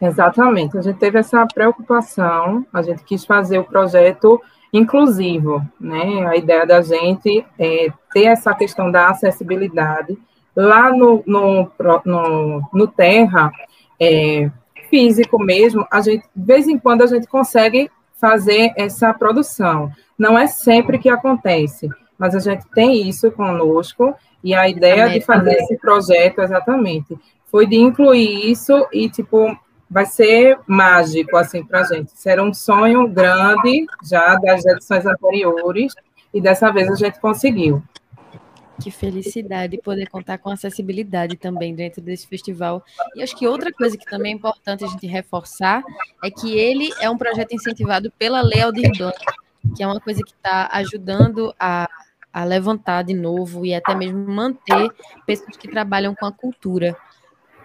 Exatamente, 0.00 0.78
a 0.78 0.82
gente 0.82 0.98
teve 0.98 1.18
essa 1.18 1.44
preocupação, 1.46 2.64
a 2.72 2.82
gente 2.82 3.02
quis 3.02 3.24
fazer 3.24 3.58
o 3.58 3.64
projeto 3.64 4.40
inclusivo, 4.72 5.62
né? 5.80 6.26
A 6.26 6.36
ideia 6.36 6.66
da 6.66 6.82
gente 6.82 7.44
é 7.58 7.88
ter 8.12 8.24
essa 8.24 8.54
questão 8.54 8.90
da 8.90 9.08
acessibilidade. 9.08 10.16
Lá 10.54 10.90
no, 10.90 11.22
no, 11.26 11.70
no, 12.04 12.68
no 12.72 12.86
Terra, 12.86 13.50
é, 14.00 14.50
físico 14.88 15.38
mesmo, 15.38 15.86
a 15.90 16.00
gente, 16.00 16.24
de 16.34 16.44
vez 16.44 16.66
em 16.68 16.78
quando, 16.78 17.02
a 17.02 17.06
gente 17.06 17.26
consegue 17.26 17.90
fazer 18.20 18.72
essa 18.76 19.12
produção. 19.14 19.90
Não 20.18 20.38
é 20.38 20.46
sempre 20.46 20.98
que 20.98 21.08
acontece, 21.08 21.88
mas 22.18 22.34
a 22.34 22.40
gente 22.40 22.64
tem 22.74 23.08
isso 23.08 23.30
conosco 23.30 24.14
e 24.42 24.54
a 24.54 24.68
ideia 24.68 25.08
de 25.08 25.20
fazer 25.20 25.54
esse 25.54 25.76
projeto 25.78 26.40
exatamente 26.40 27.16
foi 27.50 27.66
de 27.66 27.76
incluir 27.76 28.50
isso 28.50 28.86
e 28.92 29.08
tipo 29.08 29.56
vai 29.90 30.04
ser 30.04 30.58
mágico 30.66 31.36
assim 31.36 31.64
para 31.64 31.80
a 31.80 31.84
gente. 31.84 32.10
Será 32.14 32.42
um 32.42 32.52
sonho 32.52 33.08
grande 33.08 33.86
já 34.04 34.34
das 34.36 34.64
edições 34.66 35.06
anteriores 35.06 35.94
e 36.32 36.40
dessa 36.40 36.70
vez 36.70 36.90
a 36.90 36.94
gente 36.94 37.18
conseguiu. 37.20 37.82
Que 38.80 38.90
felicidade 38.90 39.78
poder 39.78 40.08
contar 40.08 40.38
com 40.38 40.50
acessibilidade 40.50 41.36
também 41.36 41.74
dentro 41.74 42.00
desse 42.00 42.26
festival. 42.26 42.84
E 43.14 43.22
acho 43.22 43.36
que 43.36 43.46
outra 43.46 43.72
coisa 43.72 43.96
que 43.96 44.04
também 44.04 44.32
é 44.32 44.36
importante 44.36 44.84
a 44.84 44.88
gente 44.88 45.06
reforçar 45.06 45.82
é 46.22 46.30
que 46.30 46.56
ele 46.56 46.90
é 47.00 47.10
um 47.10 47.18
projeto 47.18 47.54
incentivado 47.54 48.12
pela 48.18 48.40
Lei 48.40 48.60
Aldir 48.60 48.90
que 49.74 49.82
é 49.82 49.86
uma 49.86 50.00
coisa 50.00 50.22
que 50.22 50.32
está 50.32 50.68
ajudando 50.72 51.54
a, 51.58 51.88
a 52.32 52.44
levantar 52.44 53.02
de 53.02 53.14
novo 53.14 53.64
e 53.64 53.74
até 53.74 53.94
mesmo 53.94 54.18
manter 54.18 54.90
pessoas 55.26 55.56
que 55.56 55.68
trabalham 55.68 56.14
com 56.14 56.26
a 56.26 56.32
cultura. 56.32 56.96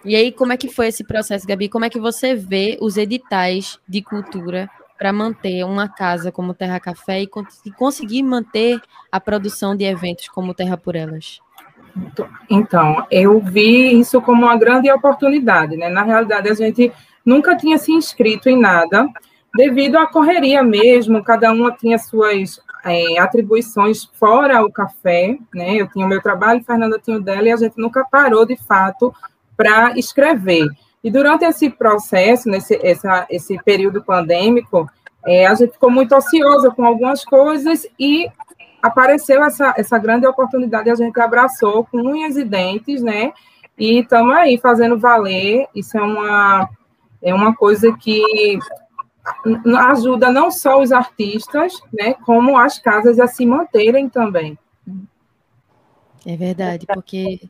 E 0.05 0.15
aí, 0.15 0.31
como 0.31 0.51
é 0.51 0.57
que 0.57 0.67
foi 0.67 0.87
esse 0.87 1.03
processo, 1.03 1.47
Gabi? 1.47 1.69
Como 1.69 1.85
é 1.85 1.89
que 1.89 1.99
você 1.99 2.35
vê 2.35 2.77
os 2.81 2.97
editais 2.97 3.79
de 3.87 4.01
cultura 4.01 4.69
para 4.97 5.11
manter 5.11 5.63
uma 5.65 5.87
casa 5.87 6.31
como 6.31 6.53
Terra 6.53 6.79
Café 6.79 7.21
e, 7.21 7.29
e 7.65 7.71
conseguir 7.71 8.23
manter 8.23 8.81
a 9.11 9.19
produção 9.19 9.75
de 9.75 9.83
eventos 9.83 10.27
como 10.27 10.53
Terra 10.53 10.77
por 10.77 10.95
Elas? 10.95 11.39
Então, 12.49 13.05
eu 13.11 13.39
vi 13.39 13.99
isso 13.99 14.21
como 14.21 14.45
uma 14.45 14.57
grande 14.57 14.91
oportunidade, 14.91 15.77
né? 15.77 15.89
Na 15.89 16.03
realidade, 16.03 16.49
a 16.49 16.53
gente 16.53 16.91
nunca 17.25 17.55
tinha 17.55 17.77
se 17.77 17.91
inscrito 17.91 18.49
em 18.49 18.59
nada, 18.59 19.07
devido 19.55 19.97
à 19.97 20.07
correria 20.07 20.63
mesmo, 20.63 21.23
cada 21.23 21.51
uma 21.51 21.71
tinha 21.71 21.97
suas 21.99 22.59
é, 22.83 23.19
atribuições 23.19 24.05
fora 24.13 24.63
o 24.63 24.71
café, 24.71 25.37
né? 25.53 25.75
Eu 25.75 25.87
tinha 25.87 26.05
o 26.05 26.09
meu 26.09 26.21
trabalho, 26.21 26.63
Fernanda 26.63 26.99
tinha 26.99 27.17
o 27.17 27.21
dela, 27.21 27.47
e 27.47 27.51
a 27.51 27.57
gente 27.57 27.77
nunca 27.77 28.03
parou, 28.05 28.45
de 28.45 28.57
fato, 28.57 29.13
para 29.55 29.97
escrever. 29.97 30.67
E 31.03 31.11
durante 31.11 31.43
esse 31.43 31.69
processo, 31.69 32.49
nesse 32.49 32.79
essa, 32.81 33.25
esse 33.29 33.61
período 33.63 34.03
pandêmico, 34.03 34.89
é, 35.25 35.45
a 35.45 35.53
gente 35.53 35.73
ficou 35.73 35.91
muito 35.91 36.15
ociosa 36.15 36.71
com 36.71 36.85
algumas 36.85 37.25
coisas 37.25 37.85
e 37.99 38.29
apareceu 38.81 39.43
essa, 39.43 39.73
essa 39.77 39.97
grande 39.97 40.27
oportunidade, 40.27 40.89
a 40.89 40.95
gente 40.95 41.19
abraçou 41.19 41.85
com 41.85 41.97
unhas 41.97 42.35
e 42.35 42.43
dentes, 42.43 43.01
né? 43.01 43.33
E 43.77 43.99
estamos 43.99 44.35
aí 44.35 44.57
fazendo 44.57 44.97
valer. 44.97 45.67
Isso 45.73 45.97
é 45.97 46.01
uma, 46.01 46.69
é 47.21 47.33
uma 47.33 47.55
coisa 47.55 47.91
que 47.97 48.59
ajuda 49.89 50.31
não 50.31 50.51
só 50.51 50.81
os 50.81 50.91
artistas, 50.91 51.81
né, 51.93 52.13
como 52.25 52.57
as 52.57 52.77
casas 52.77 53.19
a 53.19 53.27
se 53.27 53.45
manterem 53.45 54.09
também. 54.09 54.57
É 56.25 56.35
verdade, 56.35 56.85
porque 56.85 57.41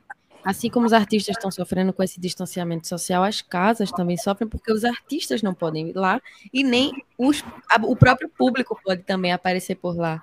Assim 0.43 0.69
como 0.69 0.85
os 0.85 0.93
artistas 0.93 1.35
estão 1.35 1.49
sofrendo 1.49 1.93
com 1.93 2.03
esse 2.03 2.19
distanciamento 2.19 2.87
social, 2.87 3.23
as 3.23 3.41
casas 3.41 3.91
também 3.91 4.17
sofrem 4.17 4.49
porque 4.49 4.71
os 4.71 4.83
artistas 4.83 5.41
não 5.41 5.53
podem 5.53 5.89
ir 5.89 5.93
lá 5.93 6.21
e 6.53 6.63
nem 6.63 6.91
os, 7.17 7.43
o 7.83 7.95
próprio 7.95 8.29
público 8.29 8.77
pode 8.83 9.03
também 9.03 9.31
aparecer 9.31 9.75
por 9.75 9.95
lá. 9.95 10.21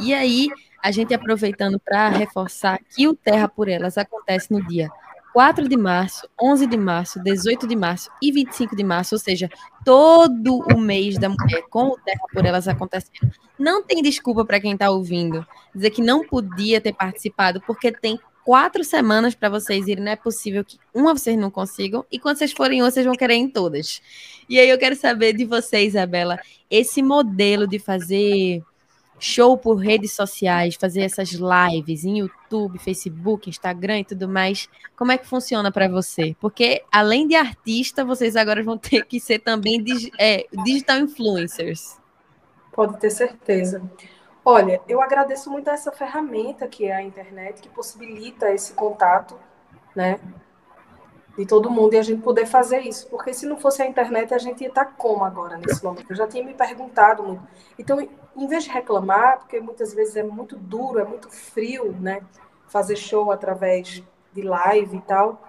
E 0.00 0.14
aí, 0.14 0.48
a 0.82 0.90
gente 0.90 1.12
aproveitando 1.12 1.78
para 1.78 2.08
reforçar 2.08 2.80
que 2.94 3.06
o 3.06 3.14
Terra 3.14 3.48
por 3.48 3.68
Elas 3.68 3.98
acontece 3.98 4.50
no 4.50 4.64
dia 4.66 4.90
4 5.32 5.68
de 5.68 5.76
março, 5.76 6.28
11 6.40 6.66
de 6.66 6.76
março, 6.76 7.22
18 7.22 7.66
de 7.66 7.76
março 7.76 8.10
e 8.22 8.32
25 8.32 8.74
de 8.74 8.82
março, 8.82 9.14
ou 9.14 9.18
seja, 9.18 9.50
todo 9.84 10.64
o 10.74 10.80
mês 10.80 11.18
da 11.18 11.28
mulher 11.28 11.62
com 11.68 11.88
o 11.88 11.98
Terra 11.98 12.22
por 12.32 12.44
Elas 12.44 12.66
acontecendo. 12.66 13.30
Não 13.58 13.82
tem 13.82 14.02
desculpa 14.02 14.44
para 14.44 14.60
quem 14.60 14.72
está 14.72 14.90
ouvindo 14.90 15.46
dizer 15.74 15.90
que 15.90 16.02
não 16.02 16.26
podia 16.26 16.80
ter 16.80 16.92
participado, 16.92 17.60
porque 17.66 17.92
tem 17.92 18.18
quatro 18.48 18.82
semanas 18.82 19.34
para 19.34 19.50
vocês 19.50 19.86
irem, 19.86 20.02
não 20.02 20.12
é 20.12 20.16
possível 20.16 20.64
que 20.64 20.78
uma 20.94 21.12
vocês 21.12 21.36
não 21.36 21.50
consigam, 21.50 22.02
e 22.10 22.18
quando 22.18 22.38
vocês 22.38 22.50
forem 22.50 22.80
vocês 22.80 23.04
vão 23.04 23.14
querer 23.14 23.34
em 23.34 23.46
todas. 23.46 24.00
E 24.48 24.58
aí 24.58 24.70
eu 24.70 24.78
quero 24.78 24.96
saber 24.96 25.34
de 25.34 25.44
você, 25.44 25.84
Isabela, 25.84 26.40
esse 26.70 27.02
modelo 27.02 27.66
de 27.66 27.78
fazer 27.78 28.62
show 29.18 29.58
por 29.58 29.74
redes 29.74 30.12
sociais, 30.12 30.76
fazer 30.76 31.02
essas 31.02 31.32
lives 31.32 32.06
em 32.06 32.20
YouTube, 32.20 32.78
Facebook, 32.78 33.50
Instagram 33.50 33.98
e 33.98 34.04
tudo 34.04 34.26
mais, 34.26 34.66
como 34.96 35.12
é 35.12 35.18
que 35.18 35.26
funciona 35.26 35.70
para 35.70 35.86
você? 35.86 36.34
Porque 36.40 36.82
além 36.90 37.28
de 37.28 37.34
artista, 37.34 38.02
vocês 38.02 38.34
agora 38.34 38.62
vão 38.62 38.78
ter 38.78 39.04
que 39.04 39.20
ser 39.20 39.40
também 39.40 39.84
é, 40.18 40.46
digital 40.64 41.00
influencers. 41.00 41.98
Pode 42.72 42.98
ter 42.98 43.10
certeza. 43.10 43.82
Olha, 44.50 44.80
eu 44.88 45.02
agradeço 45.02 45.50
muito 45.50 45.68
essa 45.68 45.92
ferramenta 45.92 46.66
que 46.66 46.86
é 46.86 46.94
a 46.94 47.02
internet, 47.02 47.60
que 47.60 47.68
possibilita 47.68 48.50
esse 48.50 48.72
contato, 48.72 49.38
né, 49.94 50.18
de 51.36 51.44
todo 51.44 51.70
mundo 51.70 51.92
e 51.92 51.98
a 51.98 52.02
gente 52.02 52.22
poder 52.22 52.46
fazer 52.46 52.78
isso. 52.80 53.10
Porque 53.10 53.34
se 53.34 53.44
não 53.44 53.58
fosse 53.58 53.82
a 53.82 53.86
internet, 53.86 54.32
a 54.32 54.38
gente 54.38 54.62
ia 54.62 54.68
estar 54.68 54.86
como 54.96 55.22
agora, 55.22 55.58
nesse 55.58 55.84
momento? 55.84 56.06
Eu 56.08 56.16
já 56.16 56.26
tinha 56.26 56.42
me 56.42 56.54
perguntado 56.54 57.22
muito. 57.22 57.42
Então, 57.78 58.00
em 58.00 58.46
vez 58.46 58.64
de 58.64 58.70
reclamar, 58.70 59.40
porque 59.40 59.60
muitas 59.60 59.92
vezes 59.92 60.16
é 60.16 60.22
muito 60.22 60.56
duro, 60.56 60.98
é 60.98 61.04
muito 61.04 61.28
frio, 61.28 61.94
né, 62.00 62.22
fazer 62.68 62.96
show 62.96 63.30
através 63.30 64.02
de 64.32 64.40
live 64.40 64.96
e 64.96 65.02
tal, 65.02 65.42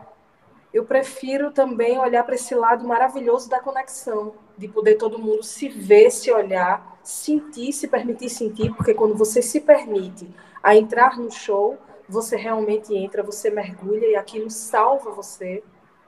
eu 0.73 0.83
prefiro 0.83 1.51
também 1.51 1.97
olhar 1.97 2.25
para 2.25 2.35
esse 2.35 2.53
lado 2.53 2.85
maravilhoso 2.85 3.49
da 3.49 3.61
conexão, 3.61 4.33
de 4.57 4.67
poder 4.67 4.95
todo 4.95 5.17
mundo 5.17 5.41
se 5.41 5.69
ver, 5.69 6.11
se 6.11 6.29
olhar, 6.33 6.98
sentir, 7.09 7.73
se 7.73 7.87
permitir 7.87 8.29
sentir, 8.29 8.71
porque 8.75 8.93
quando 8.93 9.15
você 9.15 9.41
se 9.41 9.59
permite 9.59 10.29
a 10.61 10.75
entrar 10.75 11.17
no 11.17 11.31
show, 11.31 11.77
você 12.07 12.35
realmente 12.35 12.95
entra, 12.95 13.23
você 13.23 13.49
mergulha 13.49 14.05
e 14.05 14.15
aquilo 14.15 14.49
salva 14.49 15.09
você 15.09 15.63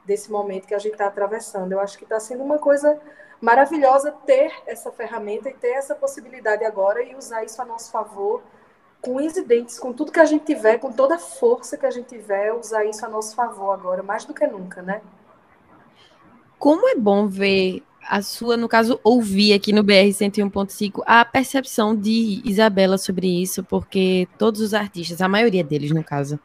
desse 0.06 0.32
momento 0.32 0.68
que 0.68 0.76
a 0.76 0.80
gente 0.80 0.94
está 0.94 1.08
atravessando. 1.08 1.72
Eu 1.72 1.80
acho 1.80 1.98
que 1.98 2.04
está 2.04 2.20
sendo 2.20 2.44
uma 2.44 2.60
coisa 2.60 3.00
maravilhosa 3.42 4.12
ter 4.26 4.54
essa 4.68 4.92
ferramenta 4.92 5.50
e 5.50 5.54
ter 5.54 5.72
essa 5.72 5.96
possibilidade 5.96 6.64
agora 6.64 7.02
e 7.02 7.16
usar 7.16 7.44
isso 7.44 7.60
a 7.60 7.66
nosso 7.66 7.92
favor 7.92 8.44
com 9.02 9.16
os 9.16 9.34
dentes, 9.34 9.80
com 9.80 9.92
tudo 9.92 10.12
que 10.12 10.20
a 10.20 10.26
gente 10.26 10.46
tiver, 10.46 10.78
com 10.78 10.92
toda 10.92 11.16
a 11.16 11.20
força 11.20 11.76
que 11.78 11.86
a 11.88 11.92
gente 11.92 12.10
tiver, 12.10 12.54
usar 12.54 12.86
isso 12.86 13.04
a 13.04 13.10
nosso 13.10 13.36
favor 13.36 13.72
agora, 13.72 14.04
mais 14.04 14.24
do 14.26 14.36
que 14.36 14.46
nunca, 14.46 14.84
né? 14.84 15.02
Como 16.60 16.88
é 16.88 16.94
bom 16.94 17.28
ver 17.28 17.84
a 18.08 18.22
sua, 18.22 18.58
no 18.58 18.68
caso, 18.68 19.00
ouvir 19.04 19.54
aqui 19.54 19.72
no 19.72 19.84
BR 19.84 20.10
101.5 20.10 21.02
a 21.06 21.24
percepção 21.24 21.96
de 21.96 22.42
Isabela 22.44 22.98
sobre 22.98 23.28
isso, 23.42 23.64
porque 23.64 24.28
todos 24.38 24.60
os 24.62 24.74
artistas, 24.74 25.22
a 25.22 25.28
maioria 25.28 25.64
deles, 25.64 25.92
no 25.92 26.04
caso, 26.04 26.40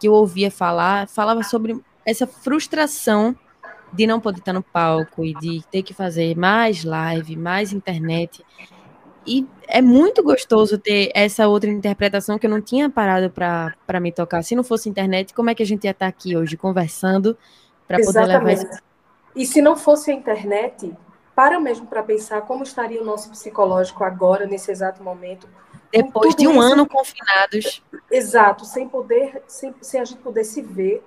que 0.00 0.08
eu 0.08 0.12
ouvia 0.12 0.50
falar, 0.50 1.06
falava 1.08 1.42
sobre 1.42 1.80
essa 2.04 2.26
frustração 2.26 3.36
de 3.92 4.06
não 4.06 4.18
poder 4.18 4.38
estar 4.38 4.52
no 4.52 4.62
palco 4.62 5.24
e 5.24 5.34
de 5.34 5.62
ter 5.70 5.82
que 5.82 5.92
fazer 5.94 6.36
mais 6.36 6.82
live, 6.82 7.36
mais 7.36 7.72
internet. 7.72 8.44
E 9.24 9.46
é 9.68 9.80
muito 9.80 10.22
gostoso 10.22 10.78
ter 10.78 11.12
essa 11.14 11.46
outra 11.46 11.70
interpretação 11.70 12.38
que 12.38 12.46
eu 12.46 12.50
não 12.50 12.60
tinha 12.60 12.90
parado 12.90 13.30
para 13.30 14.00
me 14.00 14.10
tocar. 14.10 14.42
Se 14.42 14.56
não 14.56 14.64
fosse 14.64 14.88
internet, 14.88 15.32
como 15.32 15.50
é 15.50 15.54
que 15.54 15.62
a 15.62 15.66
gente 15.66 15.84
ia 15.84 15.92
estar 15.92 16.06
aqui 16.06 16.36
hoje 16.36 16.56
conversando 16.56 17.36
para 17.86 18.00
poder 18.00 18.24
levar 18.24 18.52
isso? 18.52 18.66
E 19.34 19.46
se 19.46 19.62
não 19.62 19.76
fosse 19.76 20.10
a 20.10 20.14
internet, 20.14 20.94
para 21.34 21.58
mesmo 21.58 21.86
para 21.86 22.02
pensar 22.02 22.42
como 22.42 22.62
estaria 22.62 23.00
o 23.00 23.04
nosso 23.04 23.30
psicológico 23.30 24.04
agora, 24.04 24.46
nesse 24.46 24.70
exato 24.70 25.02
momento. 25.02 25.48
Depois 25.90 26.34
de 26.34 26.46
um 26.46 26.52
isso, 26.52 26.60
ano 26.60 26.86
confinados. 26.86 27.82
Exato, 28.10 28.64
sem 28.64 28.88
poder, 28.88 29.42
sem, 29.46 29.74
sem 29.80 30.00
a 30.00 30.04
gente 30.04 30.20
poder 30.20 30.44
se 30.44 30.62
ver 30.62 31.04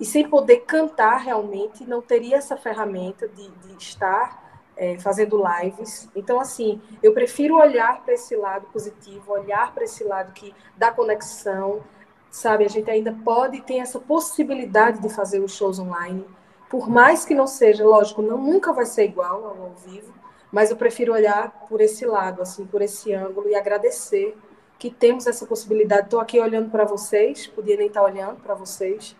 e 0.00 0.04
sem 0.04 0.28
poder 0.28 0.58
cantar 0.58 1.18
realmente, 1.18 1.84
não 1.84 2.00
teria 2.00 2.36
essa 2.36 2.56
ferramenta 2.56 3.26
de, 3.28 3.48
de 3.48 3.76
estar 3.76 4.62
é, 4.76 4.96
fazendo 4.98 5.42
lives. 5.42 6.08
Então, 6.14 6.40
assim, 6.40 6.80
eu 7.02 7.12
prefiro 7.12 7.56
olhar 7.56 8.00
para 8.02 8.14
esse 8.14 8.36
lado 8.36 8.66
positivo, 8.72 9.32
olhar 9.32 9.74
para 9.74 9.82
esse 9.84 10.04
lado 10.04 10.32
que 10.32 10.54
dá 10.76 10.92
conexão, 10.92 11.82
sabe? 12.30 12.64
A 12.64 12.68
gente 12.68 12.88
ainda 12.88 13.12
pode 13.24 13.60
ter 13.62 13.78
essa 13.78 13.98
possibilidade 13.98 15.00
de 15.00 15.08
fazer 15.08 15.40
os 15.40 15.52
shows 15.52 15.80
online, 15.80 16.24
por 16.68 16.88
mais 16.88 17.24
que 17.24 17.34
não 17.34 17.46
seja, 17.46 17.84
lógico, 17.84 18.22
não 18.22 18.38
nunca 18.38 18.72
vai 18.72 18.86
ser 18.86 19.04
igual 19.04 19.44
ao, 19.44 19.62
ao 19.62 19.74
vivo, 19.86 20.12
mas 20.50 20.70
eu 20.70 20.76
prefiro 20.76 21.12
olhar 21.12 21.66
por 21.68 21.80
esse 21.80 22.04
lado, 22.06 22.42
assim, 22.42 22.66
por 22.66 22.82
esse 22.82 23.12
ângulo 23.12 23.48
e 23.48 23.54
agradecer 23.54 24.36
que 24.78 24.90
temos 24.90 25.26
essa 25.26 25.46
possibilidade. 25.46 26.04
Estou 26.04 26.20
aqui 26.20 26.40
olhando 26.40 26.70
para 26.70 26.84
vocês, 26.84 27.46
podia 27.46 27.76
nem 27.76 27.88
estar 27.88 28.02
olhando 28.02 28.40
para 28.40 28.54
vocês, 28.54 29.16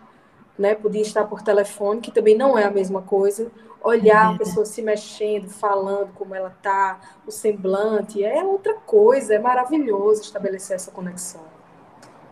né? 0.57 0.73
Podia 0.73 1.01
estar 1.01 1.25
por 1.25 1.41
telefone, 1.41 2.01
que 2.01 2.11
também 2.11 2.35
não 2.35 2.57
é 2.57 2.63
a 2.63 2.71
mesma 2.71 3.01
coisa 3.01 3.51
olhar 3.81 4.33
a 4.33 4.37
pessoa 4.37 4.65
se 4.65 4.81
mexendo, 4.81 5.49
falando 5.49 6.13
como 6.13 6.35
ela 6.35 6.55
tá, 6.61 6.99
o 7.25 7.31
semblante, 7.31 8.23
é 8.23 8.43
outra 8.43 8.73
coisa, 8.73 9.33
é 9.33 9.39
maravilhoso 9.39 10.21
estabelecer 10.21 10.75
essa 10.75 10.91
conexão. 10.91 11.43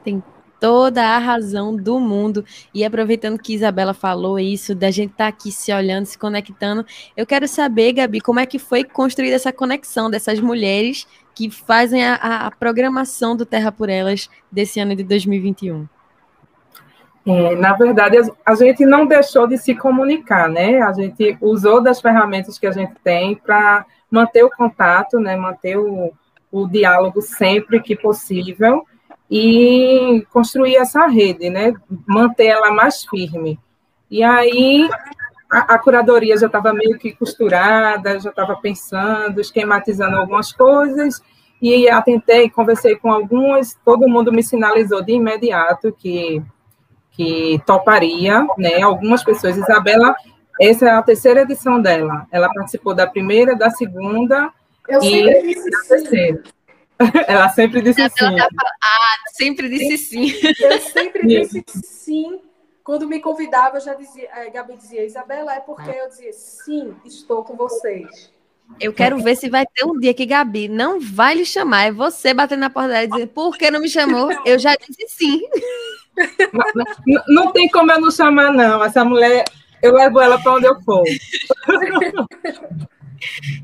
Tem 0.03 0.23
toda 0.60 1.04
a 1.04 1.17
razão 1.17 1.76
do 1.76 2.00
mundo. 2.00 2.43
E 2.74 2.84
aproveitando 2.84 3.39
que 3.39 3.54
Isabela 3.54 3.93
falou 3.93 4.39
isso, 4.39 4.76
da 4.76 4.91
gente 4.91 5.12
estar 5.12 5.26
tá 5.26 5.30
aqui 5.30 5.52
se 5.52 5.74
olhando, 5.74 6.06
se 6.06 6.17
conectando, 6.17 6.86
eu 7.15 7.26
quero 7.26 7.48
saber, 7.48 7.93
Gabi, 7.93 8.22
como 8.22 8.39
é 8.39 8.46
que 8.46 8.60
foi 8.60 8.84
construída 8.84 9.36
essa 9.36 9.54
conexão 9.54 10.10
dessas 10.10 10.39
mulheres 10.39 11.08
que 11.34 11.50
fazem 11.50 12.04
a, 12.06 12.15
a 12.15 12.52
programação 12.52 13.36
do 13.36 13.46
Terra 13.46 13.72
por 13.72 13.89
Elas 13.89 14.30
desse 14.52 14.80
ano 14.80 14.96
de 14.96 15.04
2021? 15.04 15.88
É, 17.30 17.56
na 17.58 17.74
verdade, 17.74 18.17
a 18.46 18.56
gente 18.56 18.86
não 18.86 19.06
deixou 19.06 19.48
de 19.48 19.58
se 19.58 19.76
comunicar, 19.76 20.48
né? 20.48 20.82
A 20.82 20.93
gente 20.93 21.38
usou 21.41 21.82
das 21.84 22.00
ferramentas 22.00 22.58
que 22.58 22.65
a 22.65 22.72
gente 22.72 22.93
tem 23.04 23.36
para 23.36 23.86
manter 24.10 24.43
o 24.43 24.50
contato, 24.50 25.20
né? 25.20 25.36
Manter 25.36 25.78
o, 25.78 26.13
o 26.50 26.67
diálogo 26.67 27.22
sempre 27.22 27.82
que 27.82 27.98
possível 27.98 28.86
e 29.29 30.25
construir 30.31 30.77
essa 30.77 31.05
rede, 31.07 31.49
né? 31.49 31.73
Manter 32.07 32.47
ela 32.47 32.71
mais 32.71 33.03
firme. 33.05 33.59
E 34.09 34.23
aí 34.23 34.89
a, 35.51 35.75
a 35.75 35.79
curadoria 35.79 36.37
já 36.37 36.47
estava 36.47 36.73
meio 36.73 36.97
que 36.97 37.13
costurada, 37.13 38.19
já 38.19 38.29
estava 38.29 38.55
pensando, 38.55 39.41
esquematizando 39.41 40.17
algumas 40.17 40.51
coisas 40.53 41.21
e 41.61 41.89
atentei, 41.89 42.49
conversei 42.49 42.95
com 42.95 43.11
algumas, 43.11 43.77
todo 43.83 44.07
mundo 44.07 44.31
me 44.31 44.43
sinalizou 44.43 45.03
de 45.03 45.13
imediato 45.13 45.91
que 45.91 46.41
que 47.17 47.59
toparia, 47.65 48.45
né? 48.59 48.79
Algumas 48.83 49.23
pessoas, 49.23 49.57
Isabela, 49.57 50.15
essa 50.61 50.85
é 50.85 50.89
a 50.91 51.01
terceira 51.01 51.41
edição 51.41 51.81
dela. 51.81 52.27
Ela 52.31 52.47
participou 52.53 52.93
da 52.93 53.07
primeira, 53.07 53.55
da 53.55 53.71
segunda 53.71 54.51
Eu 54.87 55.01
e 55.01 55.55
da 55.55 55.79
terceira. 55.87 56.43
Ela 57.27 57.49
sempre 57.49 57.81
disse 57.81 58.01
sim. 58.10 58.39
Ah, 58.39 59.15
sempre 59.33 59.69
disse 59.69 59.97
sim. 59.97 60.33
Eu 60.60 60.79
sempre 60.81 61.27
disse 61.27 61.63
sim. 61.83 62.39
Quando 62.83 63.07
me 63.07 63.19
convidava, 63.19 63.77
eu 63.77 63.81
já 63.81 63.93
dizia, 63.93 64.29
a 64.31 64.49
Gabi 64.49 64.77
dizia, 64.77 65.05
Isabela, 65.05 65.53
é 65.53 65.60
porque 65.60 65.89
eu 65.89 66.07
dizia, 66.07 66.31
sim, 66.31 66.95
estou 67.03 67.43
com 67.43 67.55
vocês. 67.55 68.31
Eu 68.79 68.93
quero 68.93 69.17
ver 69.19 69.36
se 69.36 69.49
vai 69.49 69.65
ter 69.65 69.86
um 69.86 69.99
dia 69.99 70.13
que 70.13 70.25
Gabi 70.25 70.67
não 70.67 70.99
vai 70.99 71.36
lhe 71.36 71.45
chamar. 71.45 71.88
É 71.88 71.91
você 71.91 72.33
batendo 72.33 72.62
na 72.62 72.69
porta 72.69 72.89
dela 72.89 73.03
e 73.03 73.07
dizendo, 73.07 73.27
por 73.27 73.57
que 73.57 73.69
não 73.69 73.81
me 73.81 73.89
chamou? 73.89 74.29
Eu 74.45 74.57
já 74.57 74.75
disse 74.75 75.05
sim. 75.10 75.41
Não, 77.05 77.23
não 77.27 77.51
tem 77.51 77.67
como 77.69 77.91
eu 77.91 78.01
não 78.01 78.12
chamar, 78.12 78.51
não. 78.53 78.83
Essa 78.83 79.03
mulher, 79.03 79.45
eu 79.81 79.93
levo 79.93 80.19
ela 80.19 80.41
para 80.41 80.53
onde 80.53 80.65
eu 80.65 80.81
for. 80.81 81.03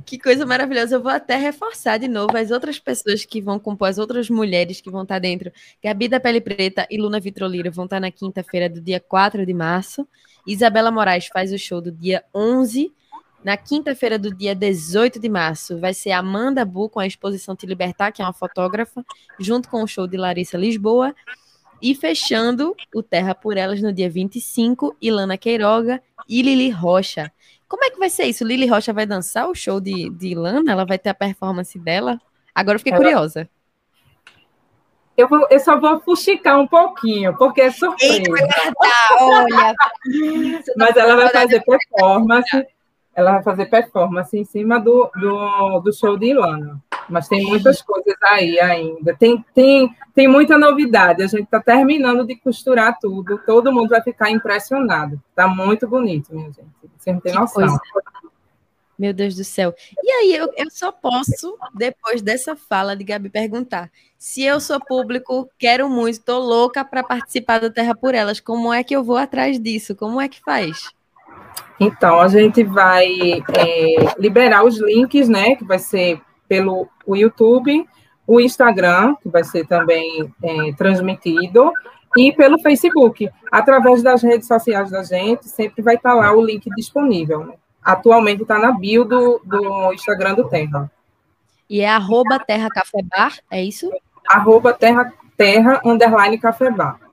Que 0.06 0.18
coisa 0.20 0.46
maravilhosa. 0.46 0.96
Eu 0.96 1.02
vou 1.02 1.12
até 1.12 1.36
reforçar 1.36 1.98
de 1.98 2.08
novo 2.08 2.36
as 2.38 2.52
outras 2.52 2.80
pessoas 2.80 3.26
que 3.26 3.42
vão 3.42 3.60
compor, 3.60 3.88
as 3.88 3.98
outras 3.98 4.30
mulheres 4.30 4.82
que 4.82 4.89
vão 4.89 5.04
estar 5.04 5.20
dentro. 5.20 5.52
Gabi 5.84 6.08
da 6.08 6.20
Pele 6.20 6.42
Preta 6.42 6.88
e 6.89 6.98
Luna 6.98 7.20
Vitrolira 7.20 7.70
vão 7.72 7.86
estar 7.86 8.00
na 8.00 8.12
quinta-feira 8.12 8.70
do 8.70 8.82
dia 8.82 9.00
4 9.00 9.46
de 9.46 9.54
março. 9.54 10.08
Isabela 10.46 10.92
Moraes 10.92 11.28
faz 11.28 11.54
o 11.54 11.58
show 11.58 11.82
do 11.82 11.92
dia 11.92 12.24
11. 12.34 12.92
Na 13.44 13.58
quinta-feira 13.58 14.18
do 14.18 14.34
dia 14.34 14.56
18 14.56 15.20
de 15.20 15.28
março 15.28 15.78
vai 15.78 15.94
ser 15.94 16.12
Amanda 16.12 16.63
Bu 16.63 16.89
com 16.89 17.00
a 17.00 17.08
exposição 17.08 17.56
Te 17.56 17.66
Libertar, 17.66 18.12
que 18.12 18.22
é 18.22 18.26
uma 18.26 18.32
fotógrafa, 18.32 19.06
junto 19.38 19.68
com 19.68 19.84
o 19.84 19.88
show 19.88 20.08
de 20.08 20.16
Larissa 20.16 20.58
Lisboa. 20.58 21.13
E 21.82 21.94
fechando 21.94 22.74
o 22.96 23.04
Terra 23.04 23.36
por 23.36 23.58
Elas 23.58 23.82
no 23.82 23.92
dia 23.92 24.10
25, 24.10 24.96
Ilana 25.02 25.38
Queiroga 25.38 26.02
e 26.30 26.42
Lili 26.42 26.70
Rocha. 26.70 27.30
Como 27.74 27.86
é 27.86 27.90
que 27.90 27.98
vai 27.98 28.08
ser 28.08 28.26
isso? 28.26 28.46
Lili 28.46 28.68
Rocha 28.68 28.94
vai 28.94 29.04
dançar 29.04 29.50
o 29.50 29.56
show 29.56 29.82
de, 29.82 30.08
de 30.12 30.28
Ilana? 30.28 30.72
Ela 30.72 30.86
vai 30.86 31.00
ter 31.00 31.10
a 31.10 31.14
performance 31.16 31.80
dela? 31.80 32.22
Agora 32.54 32.76
eu 32.76 32.80
fiquei 32.80 32.94
Ela... 32.94 33.02
curiosa. 33.02 33.50
Eu, 35.18 35.28
vou, 35.28 35.48
eu 35.50 35.60
só 35.60 35.80
vou 35.80 36.00
fuxicar 36.02 36.60
um 36.60 36.68
pouquinho, 36.68 37.36
porque 37.36 37.62
é 37.62 37.72
surpresa. 37.72 38.14
Eita, 38.14 38.74
olha! 39.20 39.74
Mas 40.78 40.96
ela 40.96 41.16
vai 41.16 41.30
fazer 41.30 41.64
performance 41.64 42.68
ela 43.16 43.34
vai 43.34 43.44
fazer 43.44 43.66
performance 43.68 44.36
em 44.38 44.44
cima 44.44 44.80
do, 44.80 45.10
do, 45.16 45.80
do 45.82 45.94
show 45.94 46.18
de 46.18 46.28
Ilana. 46.28 46.82
Mas 47.08 47.28
tem 47.28 47.44
muitas 47.46 47.82
coisas 47.82 48.16
aí 48.24 48.60
ainda. 48.60 49.16
Tem, 49.16 49.44
tem, 49.54 49.96
tem 50.16 50.28
muita 50.28 50.58
novidade. 50.58 51.22
A 51.22 51.28
gente 51.28 51.44
está 51.44 51.60
terminando 51.60 52.26
de 52.26 52.36
costurar 52.36 52.98
tudo. 53.00 53.40
Todo 53.46 53.72
mundo 53.72 53.90
vai 53.90 54.02
ficar 54.02 54.32
impressionado. 54.32 55.22
Está 55.30 55.48
muito 55.48 55.88
bonito, 55.88 56.34
minha 56.34 56.52
gente. 56.52 56.83
Você 57.04 57.12
não 57.12 57.20
tem 57.20 57.34
que 57.34 57.39
noção. 57.39 57.68
Coisa. 57.68 57.80
Meu 58.98 59.12
Deus 59.12 59.36
do 59.36 59.44
céu. 59.44 59.74
E 60.02 60.12
aí, 60.12 60.36
eu, 60.36 60.50
eu 60.56 60.70
só 60.70 60.92
posso, 60.92 61.58
depois 61.74 62.22
dessa 62.22 62.56
fala 62.56 62.96
de 62.96 63.04
Gabi, 63.04 63.30
perguntar: 63.30 63.92
se 64.18 64.44
eu 64.44 64.60
sou 64.60 64.80
público, 64.80 65.50
quero 65.60 65.89
muito, 65.89 66.20
estou 66.20 66.39
louca 66.39 66.86
para 66.86 67.04
participar 67.04 67.60
do 67.60 67.72
Terra 67.72 67.94
por 67.94 68.16
Elas, 68.16 68.39
como 68.39 68.72
é 68.72 68.84
que 68.84 68.96
eu 68.96 69.04
vou 69.04 69.18
atrás 69.18 69.60
disso? 69.60 69.96
Como 69.96 70.22
é 70.22 70.30
que 70.30 70.39
faz? 70.39 70.92
Então, 71.80 72.22
a 72.22 72.28
gente 72.30 72.63
vai 72.63 73.08
é, 73.58 74.16
liberar 74.18 74.63
os 74.63 74.80
links, 74.80 75.28
né? 75.28 75.56
Que 75.56 75.66
vai 75.66 75.80
ser 75.80 76.22
pelo 76.48 76.88
o 77.06 77.16
YouTube, 77.16 77.86
o 78.26 78.39
Instagram, 78.39 79.16
que 79.22 79.28
vai 79.28 79.44
ser 79.44 79.68
também 79.68 80.32
é, 80.42 80.72
transmitido, 80.78 81.74
e 82.17 82.32
pelo 82.32 82.60
Facebook. 82.60 83.30
Através 83.52 84.04
das 84.04 84.21
redes 84.21 84.47
sociais 84.47 84.89
da 84.89 85.04
gente, 85.04 85.47
sempre 85.47 85.82
vai 85.82 85.95
estar 85.95 86.13
lá 86.13 86.34
o 86.34 86.43
link 86.43 86.69
disponível. 86.76 87.45
Né? 87.45 87.54
Atualmente 87.84 88.41
está 88.41 88.58
na 88.58 88.71
bio 88.71 89.06
do, 89.06 89.41
do 89.43 89.93
Instagram 89.93 90.36
do 90.36 90.47
Terra. 90.47 90.91
E 91.69 91.82
é 91.82 91.89
arroba 91.89 92.39
Terra 92.39 92.69
Café 92.69 92.99
Bar, 93.04 93.38
é 93.49 93.63
isso? 93.63 93.91
Arroba 94.28 94.73
Terra, 94.73 95.12
terra 95.38 95.82
underline 95.84 96.38
Café 96.38 96.69
Bar 96.69 97.04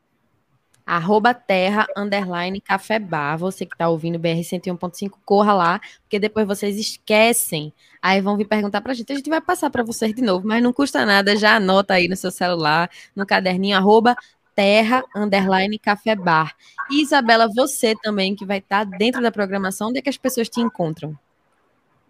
arroba 0.90 1.32
terra, 1.32 1.86
underline, 1.96 2.60
café 2.60 2.98
bar. 2.98 3.38
Você 3.38 3.64
que 3.64 3.74
está 3.74 3.88
ouvindo 3.88 4.18
BR 4.18 4.40
101.5, 4.42 5.12
corra 5.24 5.52
lá, 5.52 5.80
porque 6.02 6.18
depois 6.18 6.44
vocês 6.44 6.76
esquecem. 6.76 7.72
Aí 8.02 8.20
vão 8.20 8.36
vir 8.36 8.46
perguntar 8.46 8.80
para 8.80 8.90
a 8.90 8.94
gente. 8.94 9.12
A 9.12 9.16
gente 9.16 9.30
vai 9.30 9.40
passar 9.40 9.70
para 9.70 9.84
vocês 9.84 10.12
de 10.12 10.20
novo, 10.20 10.46
mas 10.48 10.60
não 10.60 10.72
custa 10.72 11.06
nada, 11.06 11.36
já 11.36 11.54
anota 11.56 11.94
aí 11.94 12.08
no 12.08 12.16
seu 12.16 12.32
celular, 12.32 12.90
no 13.14 13.24
caderninho, 13.24 13.76
arroba 13.76 14.16
terra, 14.60 15.02
underline, 15.16 15.78
café 15.78 16.14
bar. 16.14 16.54
E 16.90 17.00
Isabela, 17.00 17.48
você 17.48 17.96
também, 18.02 18.36
que 18.36 18.44
vai 18.44 18.58
estar 18.58 18.84
dentro 18.84 19.22
da 19.22 19.32
programação, 19.32 19.88
onde 19.88 20.00
é 20.00 20.02
que 20.02 20.10
as 20.10 20.18
pessoas 20.18 20.50
te 20.50 20.60
encontram? 20.60 21.18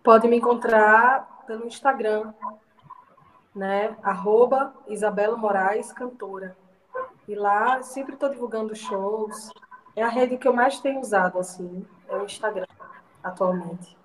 Pode 0.03 0.27
me 0.27 0.39
encontrar 0.39 1.45
pelo 1.47 1.65
Instagram, 1.65 2.33
né? 3.55 3.97
Arroba 4.03 4.75
Isabela 4.89 5.37
Moraes, 5.37 5.93
cantora. 5.93 6.57
E 7.29 7.37
lá 7.37 7.85
sempre 7.85 8.15
estou 8.15 8.29
divulgando 8.29 8.75
shows. 8.75 9.53
É 9.95 10.03
a 10.03 10.09
rede 10.09 10.37
que 10.37 10.49
eu 10.49 10.53
mais 10.53 10.81
tenho 10.81 10.99
usado, 10.99 11.39
assim, 11.39 11.87
é 12.09 12.17
o 12.17 12.25
Instagram, 12.25 12.67
atualmente. 13.23 13.97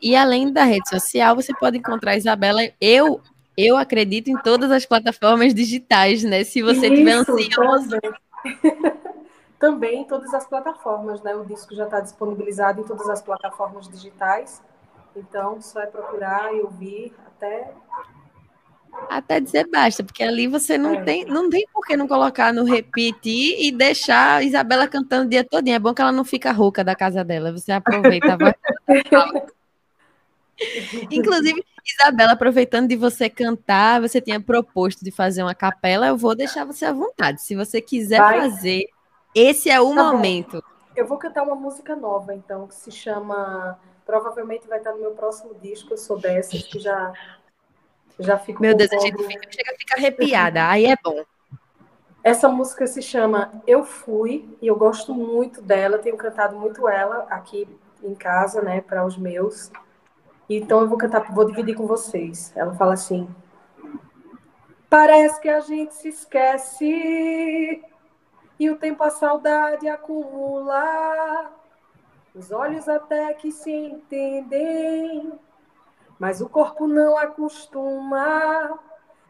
E 0.00 0.16
além 0.16 0.50
da 0.50 0.64
rede 0.64 0.88
social, 0.88 1.36
você 1.36 1.52
pode 1.54 1.76
encontrar 1.76 2.12
a 2.12 2.16
Isabela. 2.16 2.62
Eu 2.80 3.20
eu 3.56 3.76
acredito 3.76 4.28
em 4.28 4.36
todas 4.38 4.70
as 4.70 4.86
plataformas 4.86 5.54
digitais, 5.54 6.22
né? 6.22 6.44
Se 6.44 6.62
você 6.62 6.86
Isso, 6.86 6.96
tiver 6.96 7.12
ansioso. 7.12 8.00
Também. 8.00 8.92
também 9.58 10.00
em 10.00 10.04
todas 10.04 10.32
as 10.32 10.46
plataformas, 10.46 11.22
né? 11.22 11.34
O 11.34 11.44
disco 11.44 11.74
já 11.74 11.84
está 11.84 12.00
disponibilizado 12.00 12.80
em 12.80 12.84
todas 12.84 13.08
as 13.08 13.20
plataformas 13.20 13.88
digitais. 13.88 14.62
Então, 15.14 15.60
só 15.60 15.80
é 15.80 15.86
procurar 15.86 16.54
e 16.54 16.60
ouvir 16.60 17.12
até 17.26 17.72
até 19.08 19.40
dizer 19.40 19.68
basta, 19.68 20.02
porque 20.02 20.22
ali 20.22 20.46
você 20.46 20.76
não 20.76 20.94
é. 20.94 21.02
tem, 21.02 21.24
não 21.24 21.48
tem 21.48 21.64
por 21.72 21.86
que 21.86 21.96
não 21.96 22.08
colocar 22.08 22.52
no 22.52 22.64
repetir 22.64 23.56
e 23.60 23.70
deixar 23.70 24.38
a 24.38 24.42
Isabela 24.42 24.88
cantando 24.88 25.26
o 25.26 25.28
dia 25.28 25.44
todo. 25.44 25.68
É 25.68 25.78
bom 25.78 25.94
que 25.94 26.02
ela 26.02 26.12
não 26.12 26.24
fica 26.24 26.52
rouca 26.52 26.82
da 26.82 26.94
casa 26.94 27.24
dela. 27.24 27.52
Você 27.52 27.72
aproveita. 27.72 28.36
Vai... 28.36 28.54
Inclusive, 31.10 31.64
Isabela, 31.86 32.32
aproveitando 32.32 32.88
de 32.88 32.96
você 32.96 33.28
cantar, 33.28 34.00
você 34.00 34.20
tinha 34.20 34.40
proposto 34.40 35.04
de 35.04 35.10
fazer 35.10 35.42
uma 35.42 35.54
capela, 35.54 36.08
eu 36.08 36.16
vou 36.16 36.34
deixar 36.34 36.64
você 36.64 36.84
à 36.84 36.92
vontade. 36.92 37.42
Se 37.42 37.56
você 37.56 37.80
quiser 37.80 38.20
vai. 38.20 38.40
fazer, 38.40 38.84
esse 39.34 39.70
é 39.70 39.80
o 39.80 39.94
tá 39.94 40.04
momento. 40.04 40.62
Bom. 40.62 40.70
Eu 40.96 41.06
vou 41.06 41.18
cantar 41.18 41.42
uma 41.42 41.54
música 41.54 41.96
nova, 41.96 42.34
então, 42.34 42.66
que 42.66 42.74
se 42.74 42.90
chama. 42.90 43.78
Provavelmente 44.04 44.66
vai 44.66 44.78
estar 44.78 44.92
no 44.92 45.00
meu 45.00 45.12
próximo 45.12 45.54
disco. 45.62 45.92
Eu 45.92 45.98
sou 45.98 46.18
dessas 46.18 46.62
que 46.64 46.80
já 46.80 47.12
já 48.18 48.38
fico. 48.38 48.60
Meu 48.60 48.76
Deus, 48.76 48.92
a 48.92 48.98
gente 48.98 49.22
fica, 49.24 49.50
chega 49.50 49.72
a 49.72 49.78
ficar 49.78 49.96
arrepiada. 49.96 50.68
Aí 50.68 50.86
é 50.86 50.96
bom. 51.02 51.24
Essa 52.22 52.48
música 52.48 52.86
se 52.86 53.00
chama 53.00 53.50
Eu 53.66 53.82
Fui 53.82 54.48
e 54.60 54.66
eu 54.66 54.76
gosto 54.76 55.14
muito 55.14 55.62
dela. 55.62 55.98
Tenho 55.98 56.16
cantado 56.16 56.58
muito 56.58 56.86
ela 56.88 57.26
aqui 57.30 57.66
em 58.02 58.14
casa, 58.14 58.60
né, 58.60 58.80
para 58.80 59.04
os 59.04 59.16
meus. 59.16 59.70
Então 60.50 60.80
eu 60.80 60.88
vou 60.88 60.98
cantar, 60.98 61.32
vou 61.32 61.46
dividir 61.46 61.74
com 61.74 61.86
vocês. 61.86 62.52
Ela 62.56 62.74
fala 62.74 62.94
assim: 62.94 63.28
Parece 64.88 65.40
que 65.40 65.48
a 65.48 65.60
gente 65.60 65.94
se 65.94 66.08
esquece 66.08 67.82
e 68.58 68.68
o 68.68 68.76
tempo 68.76 69.02
a 69.02 69.10
saudade 69.10 69.88
acumula. 69.88 71.52
Os 72.34 72.50
olhos 72.50 72.88
até 72.88 73.32
que 73.34 73.50
se 73.50 73.70
entendem 73.70 75.38
mas 76.20 76.42
o 76.42 76.48
corpo 76.50 76.86
não 76.86 77.16
acostuma. 77.16 78.78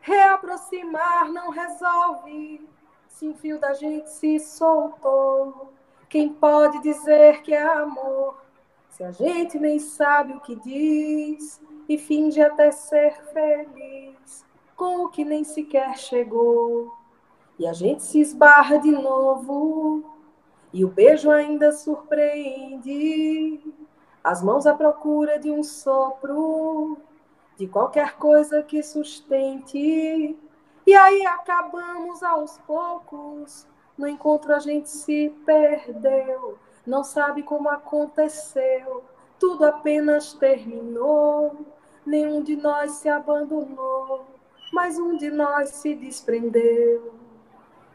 Reaproximar 0.00 1.30
não 1.30 1.50
resolve. 1.50 2.68
se 3.06 3.28
um 3.28 3.35
fio 3.35 3.61
da 3.61 3.74
gente 3.74 4.11
se 4.11 4.40
soltou. 4.40 5.72
Quem 6.09 6.33
pode 6.33 6.80
dizer 6.83 7.42
que 7.42 7.54
é 7.54 7.62
amor 7.62 8.37
se 9.00 9.04
a 9.04 9.12
gente 9.12 9.58
nem 9.58 9.78
sabe 9.78 10.34
o 10.34 10.40
que 10.40 10.54
diz 10.56 11.58
e 11.88 11.96
finge 11.96 12.38
até 12.42 12.70
ser 12.70 13.14
feliz 13.32 14.44
com 14.76 15.04
o 15.04 15.08
que 15.08 15.24
nem 15.24 15.42
sequer 15.42 15.96
chegou? 15.96 16.94
E 17.58 17.66
a 17.66 17.72
gente 17.72 18.02
se 18.02 18.20
esbarra 18.20 18.76
de 18.78 18.90
novo 18.90 20.04
e 20.70 20.84
o 20.84 20.88
beijo 20.88 21.30
ainda 21.30 21.72
surpreende. 21.72 23.60
As 24.22 24.42
mãos 24.42 24.66
à 24.66 24.74
procura 24.74 25.38
de 25.38 25.50
um 25.50 25.62
sopro, 25.62 26.98
de 27.56 27.66
qualquer 27.66 28.18
coisa 28.18 28.62
que 28.62 28.82
sustente. 28.82 30.38
E 30.86 30.94
aí 30.94 31.24
acabamos 31.24 32.22
aos 32.22 32.58
poucos. 32.66 33.66
No 33.96 34.06
encontro 34.06 34.54
a 34.54 34.58
gente 34.58 34.90
se 34.90 35.34
perdeu, 35.46 36.58
não 36.86 37.04
sabe 37.04 37.42
como 37.42 37.68
aconteceu. 37.68 39.04
Tudo 39.38 39.64
apenas 39.64 40.32
terminou. 40.34 41.66
Nenhum 42.04 42.42
de 42.42 42.56
nós 42.56 42.92
se 42.92 43.08
abandonou, 43.08 44.26
mas 44.72 44.98
um 44.98 45.16
de 45.16 45.30
nós 45.30 45.70
se 45.70 45.94
desprendeu. 45.94 47.14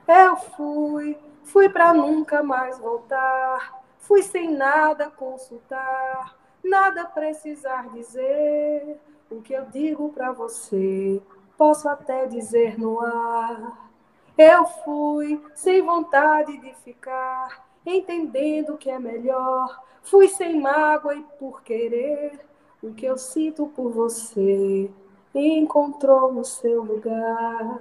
Eu 0.07 0.35
fui, 0.37 1.17
fui 1.43 1.67
para 1.69 1.93
nunca 1.93 2.43
mais 2.43 2.77
voltar. 2.77 3.83
Fui 3.97 4.21
sem 4.21 4.51
nada 4.51 5.09
consultar, 5.09 6.37
nada 6.63 7.05
precisar 7.05 7.89
dizer. 7.89 9.01
O 9.31 9.41
que 9.41 9.53
eu 9.53 9.65
digo 9.65 10.13
para 10.13 10.31
você, 10.31 11.19
posso 11.57 11.89
até 11.89 12.27
dizer 12.27 12.79
no 12.79 13.01
ar. 13.01 13.89
Eu 14.37 14.65
fui 14.65 15.43
sem 15.55 15.81
vontade 15.81 16.55
de 16.59 16.71
ficar, 16.75 17.64
entendendo 17.85 18.77
que 18.77 18.89
é 18.89 18.99
melhor. 18.99 19.83
Fui 20.03 20.27
sem 20.27 20.59
mágoa 20.59 21.15
e 21.15 21.23
por 21.39 21.61
querer. 21.63 22.39
O 22.81 22.93
que 22.93 23.05
eu 23.05 23.17
sinto 23.17 23.67
por 23.67 23.91
você 23.91 24.89
encontrou 25.33 26.31
no 26.31 26.45
seu 26.45 26.83
lugar. 26.83 27.79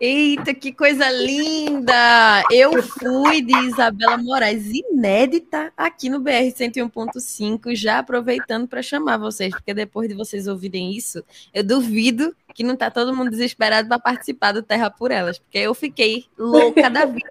Eita, 0.00 0.54
que 0.54 0.72
coisa 0.72 1.10
linda! 1.10 2.42
Eu 2.50 2.82
fui 2.82 3.42
de 3.42 3.54
Isabela 3.66 4.16
Moraes, 4.16 4.72
inédita 4.72 5.70
aqui 5.76 6.08
no 6.08 6.20
BR 6.20 6.50
101.5, 6.56 7.74
já 7.76 7.98
aproveitando 7.98 8.66
para 8.66 8.80
chamar 8.80 9.18
vocês, 9.18 9.50
porque 9.50 9.74
depois 9.74 10.08
de 10.08 10.14
vocês 10.14 10.46
ouvirem 10.46 10.96
isso, 10.96 11.22
eu 11.52 11.62
duvido 11.62 12.34
que 12.54 12.64
não 12.64 12.76
tá 12.76 12.90
todo 12.90 13.14
mundo 13.14 13.30
desesperado 13.30 13.88
para 13.88 13.98
participar 13.98 14.52
do 14.52 14.62
Terra 14.62 14.90
por 14.90 15.10
Elas, 15.10 15.38
porque 15.38 15.58
eu 15.58 15.74
fiquei 15.74 16.24
louca 16.38 16.88
da 16.88 17.04
vida. 17.04 17.30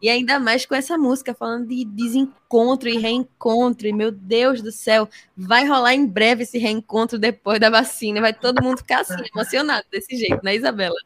E 0.00 0.08
ainda 0.08 0.38
mais 0.38 0.66
com 0.66 0.74
essa 0.74 0.96
música 0.98 1.34
falando 1.34 1.68
de 1.68 1.84
desencontro 1.84 2.88
e 2.88 2.98
reencontro. 2.98 3.86
E 3.86 3.92
meu 3.92 4.10
Deus 4.10 4.62
do 4.62 4.72
céu, 4.72 5.08
vai 5.36 5.66
rolar 5.66 5.94
em 5.94 6.06
breve 6.06 6.42
esse 6.42 6.58
reencontro 6.58 7.18
depois 7.18 7.58
da 7.58 7.70
vacina. 7.70 8.20
Vai 8.20 8.32
todo 8.32 8.62
mundo 8.62 8.78
ficar 8.78 9.00
assim, 9.00 9.14
emocionado 9.34 9.86
desse 9.90 10.16
jeito, 10.16 10.44
né, 10.44 10.54
Isabela? 10.54 10.96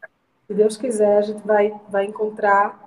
Se 0.47 0.53
Deus 0.53 0.77
quiser, 0.77 1.17
a 1.17 1.21
gente 1.21 1.45
vai, 1.45 1.73
vai 1.89 2.05
encontrar. 2.05 2.79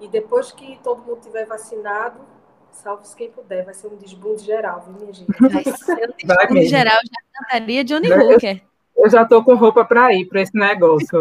E 0.00 0.08
depois 0.08 0.50
que 0.52 0.78
todo 0.82 1.02
mundo 1.02 1.20
tiver 1.20 1.46
vacinado, 1.46 2.20
salve-se 2.72 3.14
quem 3.14 3.30
puder, 3.30 3.64
vai 3.64 3.74
ser 3.74 3.86
um 3.86 3.96
desbunde 3.96 4.42
geral, 4.42 4.82
viu, 4.86 4.94
minha 5.00 5.12
gente? 5.12 5.30
Vai 5.40 5.62
ser 5.64 6.10
um 6.10 6.26
desbunde 6.26 6.66
geral, 6.66 6.98
já 7.04 7.40
cantaria 7.40 7.84
Johnny 7.84 8.12
Hooker. 8.12 8.71
Eu 8.96 9.10
já 9.10 9.24
tô 9.24 9.42
com 9.42 9.54
roupa 9.54 9.84
para 9.84 10.14
ir 10.14 10.26
para 10.26 10.42
esse 10.42 10.54
negócio. 10.54 11.18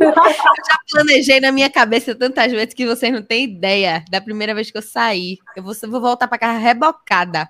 eu 0.00 0.14
já 0.14 0.78
planejei 0.90 1.40
na 1.40 1.50
minha 1.50 1.70
cabeça 1.70 2.14
tantas 2.14 2.52
vezes 2.52 2.74
que 2.74 2.86
vocês 2.86 3.12
não 3.12 3.22
têm 3.22 3.44
ideia. 3.44 4.04
Da 4.10 4.20
primeira 4.20 4.54
vez 4.54 4.70
que 4.70 4.76
eu 4.76 4.82
saí, 4.82 5.38
eu 5.56 5.62
vou, 5.62 5.74
vou 5.88 6.00
voltar 6.00 6.28
para 6.28 6.38
casa 6.38 6.58
rebocada. 6.58 7.48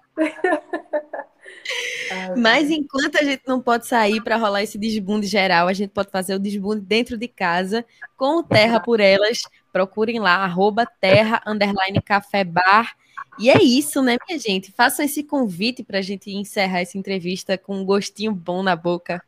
Mas 2.36 2.70
enquanto 2.70 3.16
a 3.16 3.24
gente 3.24 3.42
não 3.46 3.60
pode 3.60 3.86
sair 3.86 4.22
para 4.22 4.36
rolar 4.36 4.62
esse 4.62 4.78
desbunde 4.78 5.26
geral, 5.26 5.68
a 5.68 5.72
gente 5.72 5.90
pode 5.90 6.10
fazer 6.10 6.34
o 6.34 6.38
desbunde 6.38 6.82
dentro 6.82 7.16
de 7.16 7.28
casa 7.28 7.84
com 8.16 8.38
o 8.38 8.42
Terra 8.42 8.80
por 8.80 9.00
Elas. 9.00 9.42
Procurem 9.72 10.20
lá, 10.20 10.36
arroba 10.36 10.86
terra, 11.00 11.42
underline 11.46 12.00
café 12.02 12.44
bar. 12.44 12.94
E 13.38 13.48
é 13.48 13.62
isso, 13.62 14.02
né, 14.02 14.16
minha 14.28 14.38
gente? 14.38 14.70
Façam 14.72 15.04
esse 15.04 15.22
convite 15.22 15.82
para 15.82 15.98
a 15.98 16.02
gente 16.02 16.30
encerrar 16.30 16.80
essa 16.80 16.98
entrevista 16.98 17.56
com 17.56 17.76
um 17.78 17.84
gostinho 17.84 18.32
bom 18.32 18.62
na 18.62 18.76
boca. 18.76 19.22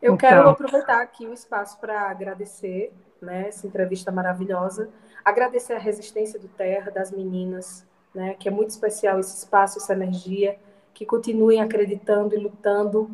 Eu 0.00 0.14
então. 0.14 0.16
quero 0.16 0.48
aproveitar 0.48 1.00
aqui 1.00 1.26
o 1.26 1.32
espaço 1.32 1.78
para 1.78 2.10
agradecer 2.10 2.92
né, 3.20 3.48
essa 3.48 3.66
entrevista 3.66 4.12
maravilhosa, 4.12 4.90
agradecer 5.24 5.72
a 5.72 5.78
resistência 5.78 6.38
do 6.38 6.48
Terra, 6.48 6.90
das 6.90 7.10
meninas, 7.10 7.84
né, 8.14 8.34
que 8.34 8.48
é 8.48 8.50
muito 8.50 8.70
especial 8.70 9.18
esse 9.18 9.36
espaço, 9.36 9.78
essa 9.78 9.92
energia 9.92 10.58
que 10.96 11.04
continuem 11.04 11.60
acreditando 11.60 12.34
e 12.34 12.38
lutando, 12.38 13.10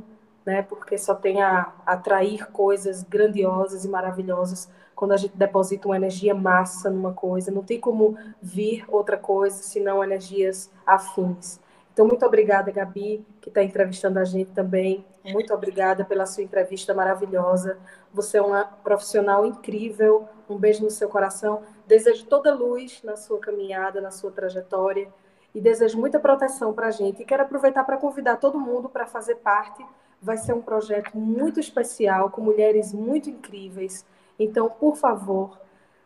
né? 0.47 0.63
Porque 0.63 0.97
só 0.97 1.17
tem 1.17 1.43
a 1.43 1.73
atrair 1.85 2.47
coisas 2.53 3.03
grandiosas 3.03 3.85
e 3.85 3.89
maravilhosas 3.89 4.71
quando 4.95 5.13
a 5.13 5.17
gente 5.17 5.37
deposita 5.37 5.89
uma 5.89 5.97
energia 5.97 6.33
massa 6.33 6.89
numa 6.89 7.13
coisa. 7.13 7.51
Não 7.51 7.65
tem 7.65 7.81
como 7.81 8.17
vir 8.41 8.85
outra 8.89 9.17
coisa 9.17 9.57
senão 9.57 10.03
energias 10.03 10.71
afins. 10.87 11.59
Então, 11.93 12.07
muito 12.07 12.25
obrigada, 12.25 12.71
Gabi, 12.71 13.27
que 13.41 13.49
está 13.49 13.65
entrevistando 13.65 14.21
a 14.21 14.25
gente 14.25 14.53
também. 14.53 15.05
Muito 15.25 15.55
obrigada 15.55 16.05
pela 16.05 16.27
sua 16.27 16.43
entrevista 16.43 16.93
maravilhosa. 16.93 17.79
Você 18.13 18.39
é 18.39 18.43
uma 18.43 18.65
profissional 18.65 19.47
incrível. 19.47 20.29
Um 20.49 20.59
beijo 20.59 20.83
no 20.83 20.91
seu 20.91 21.09
coração. 21.09 21.63
Desejo 21.87 22.27
toda 22.27 22.53
luz 22.55 23.01
na 23.05 23.17
sua 23.17 23.39
caminhada, 23.39 24.01
na 24.01 24.11
sua 24.11 24.31
trajetória 24.33 25.09
e 25.55 25.61
desejo 25.61 25.99
muita 25.99 26.19
proteção 26.19 26.73
para 26.73 26.89
a 26.89 26.91
gente. 26.91 27.23
E 27.23 27.25
quero 27.25 27.43
aproveitar 27.43 27.85
para 27.85 27.97
convidar 27.97 28.37
todo 28.37 28.59
mundo 28.59 28.89
para 28.89 29.07
fazer 29.07 29.37
parte. 29.37 29.85
Vai 30.21 30.37
ser 30.37 30.55
um 30.55 30.63
projeto 30.63 31.17
muito 31.17 31.61
especial, 31.61 32.31
com 32.31 32.41
mulheres 32.41 32.93
muito 32.93 33.29
incríveis. 33.29 34.07
Então, 34.39 34.69
por 34.69 34.97
favor, 34.97 35.59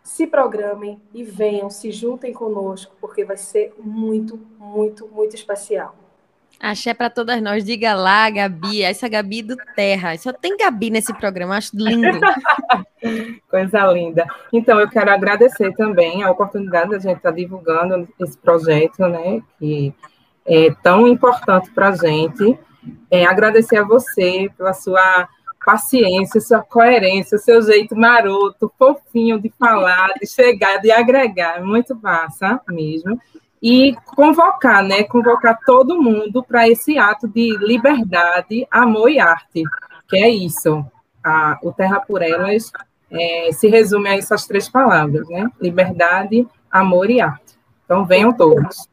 se 0.02 0.26
programem 0.26 1.00
e 1.12 1.22
venham, 1.22 1.68
se 1.70 1.90
juntem 1.90 2.32
conosco, 2.32 2.94
porque 3.00 3.24
vai 3.24 3.36
ser 3.36 3.74
muito, 3.78 4.36
muito, 4.58 5.06
muito 5.08 5.34
especial. 5.34 5.94
Axé 6.60 6.94
para 6.94 7.10
todas 7.10 7.40
nós. 7.42 7.64
Diga 7.64 7.94
lá, 7.94 8.28
Gabi. 8.30 8.82
Essa 8.82 9.08
Gabi 9.08 9.42
do 9.42 9.56
Terra. 9.74 10.16
Só 10.16 10.32
tem 10.32 10.56
Gabi 10.56 10.90
nesse 10.90 11.12
programa. 11.14 11.56
Acho 11.56 11.76
lindo. 11.76 12.18
Coisa 13.48 13.86
linda. 13.92 14.26
Então, 14.52 14.80
eu 14.80 14.88
quero 14.88 15.10
agradecer 15.10 15.72
também 15.74 16.22
a 16.22 16.30
oportunidade 16.30 16.90
de 16.90 16.96
a 16.96 16.98
gente 16.98 17.18
estar 17.18 17.30
tá 17.30 17.36
divulgando 17.36 18.08
esse 18.20 18.38
projeto, 18.38 19.06
né? 19.06 19.42
Que 19.58 19.94
é 20.46 20.74
tão 20.82 21.06
importante 21.06 21.70
para 21.70 21.88
a 21.88 21.96
gente. 21.96 22.58
É, 23.10 23.26
agradecer 23.26 23.78
a 23.78 23.84
você 23.84 24.48
pela 24.56 24.72
sua 24.72 25.28
paciência, 25.64 26.40
sua 26.40 26.62
coerência, 26.62 27.38
seu 27.38 27.60
jeito 27.60 27.96
maroto, 27.96 28.72
fofinho 28.78 29.40
de 29.40 29.52
falar, 29.58 30.10
de 30.20 30.26
chegar, 30.26 30.78
de 30.78 30.90
agregar. 30.92 31.60
Muito 31.60 31.94
massa 32.00 32.60
mesmo 32.68 33.20
e 33.68 33.96
convocar, 34.14 34.80
né, 34.84 35.02
convocar 35.02 35.58
todo 35.66 36.00
mundo 36.00 36.40
para 36.40 36.68
esse 36.68 36.96
ato 36.98 37.26
de 37.26 37.58
liberdade, 37.58 38.64
amor 38.70 39.10
e 39.10 39.18
arte, 39.18 39.64
que 40.08 40.16
é 40.16 40.28
isso. 40.28 40.86
A, 41.24 41.58
o 41.60 41.72
Terra 41.72 41.98
por 41.98 42.22
Elas 42.22 42.70
é, 43.10 43.50
se 43.50 43.66
resume 43.66 44.08
a 44.08 44.14
essas 44.14 44.46
três 44.46 44.68
palavras, 44.68 45.28
né? 45.28 45.50
Liberdade, 45.60 46.46
amor 46.70 47.10
e 47.10 47.20
arte. 47.20 47.58
Então 47.84 48.04
venham 48.04 48.32
todos. 48.32 48.88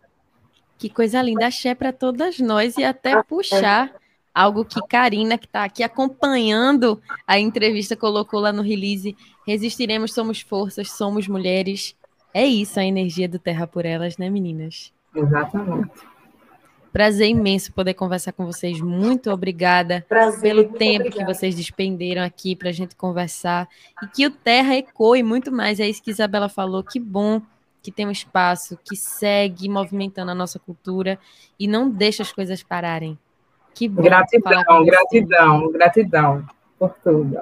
Que 0.79 0.89
coisa 0.89 1.21
linda, 1.21 1.45
axé 1.45 1.75
para 1.75 1.93
todas 1.93 2.39
nós 2.39 2.75
e 2.75 2.83
até 2.83 3.21
puxar 3.21 3.91
algo 4.33 4.65
que 4.65 4.81
Karina, 4.87 5.37
que 5.37 5.45
está 5.45 5.65
aqui 5.65 5.83
acompanhando 5.83 6.99
a 7.27 7.37
entrevista, 7.37 7.95
colocou 7.95 8.39
lá 8.39 8.51
no 8.51 8.63
release. 8.63 9.15
Resistiremos, 9.45 10.15
somos 10.15 10.41
forças, 10.41 10.89
somos 10.89 11.27
mulheres. 11.27 11.95
É 12.33 12.45
isso 12.45 12.79
a 12.79 12.83
energia 12.83 13.29
do 13.29 13.37
Terra 13.37 13.67
por 13.67 13.85
Elas, 13.85 14.17
né, 14.17 14.29
meninas? 14.29 14.91
Exatamente. 15.15 15.91
Prazer 16.91 17.27
imenso 17.27 17.73
poder 17.73 17.95
conversar 17.95 18.33
com 18.33 18.45
vocês. 18.45 18.79
Muito 18.79 19.31
obrigada 19.31 20.05
Prazer, 20.07 20.41
pelo 20.41 20.63
tempo 20.63 21.07
obrigada. 21.07 21.11
que 21.11 21.25
vocês 21.25 21.55
despenderam 21.55 22.23
aqui 22.23 22.55
para 22.55 22.69
a 22.69 22.71
gente 22.71 22.95
conversar. 22.95 23.67
E 24.01 24.07
que 24.07 24.27
o 24.27 24.31
Terra 24.31 24.75
ecoe 24.75 25.23
muito 25.23 25.51
mais. 25.51 25.79
É 25.79 25.87
isso 25.87 26.03
que 26.03 26.11
Isabela 26.11 26.49
falou. 26.49 26.83
Que 26.83 26.99
bom 26.99 27.41
que 27.81 27.91
tem 27.91 28.07
um 28.07 28.11
espaço 28.11 28.77
que 28.83 28.95
segue 28.95 29.67
movimentando 29.67 30.31
a 30.31 30.35
nossa 30.35 30.59
cultura 30.59 31.19
e 31.59 31.67
não 31.67 31.89
deixa 31.89 32.23
as 32.23 32.31
coisas 32.31 32.63
pararem. 32.63 33.17
Que 33.73 33.89
bom. 33.89 34.03
Gratidão, 34.03 34.85
gratidão, 34.85 35.71
gratidão 35.71 36.45
por 36.77 36.93
tudo. 37.03 37.37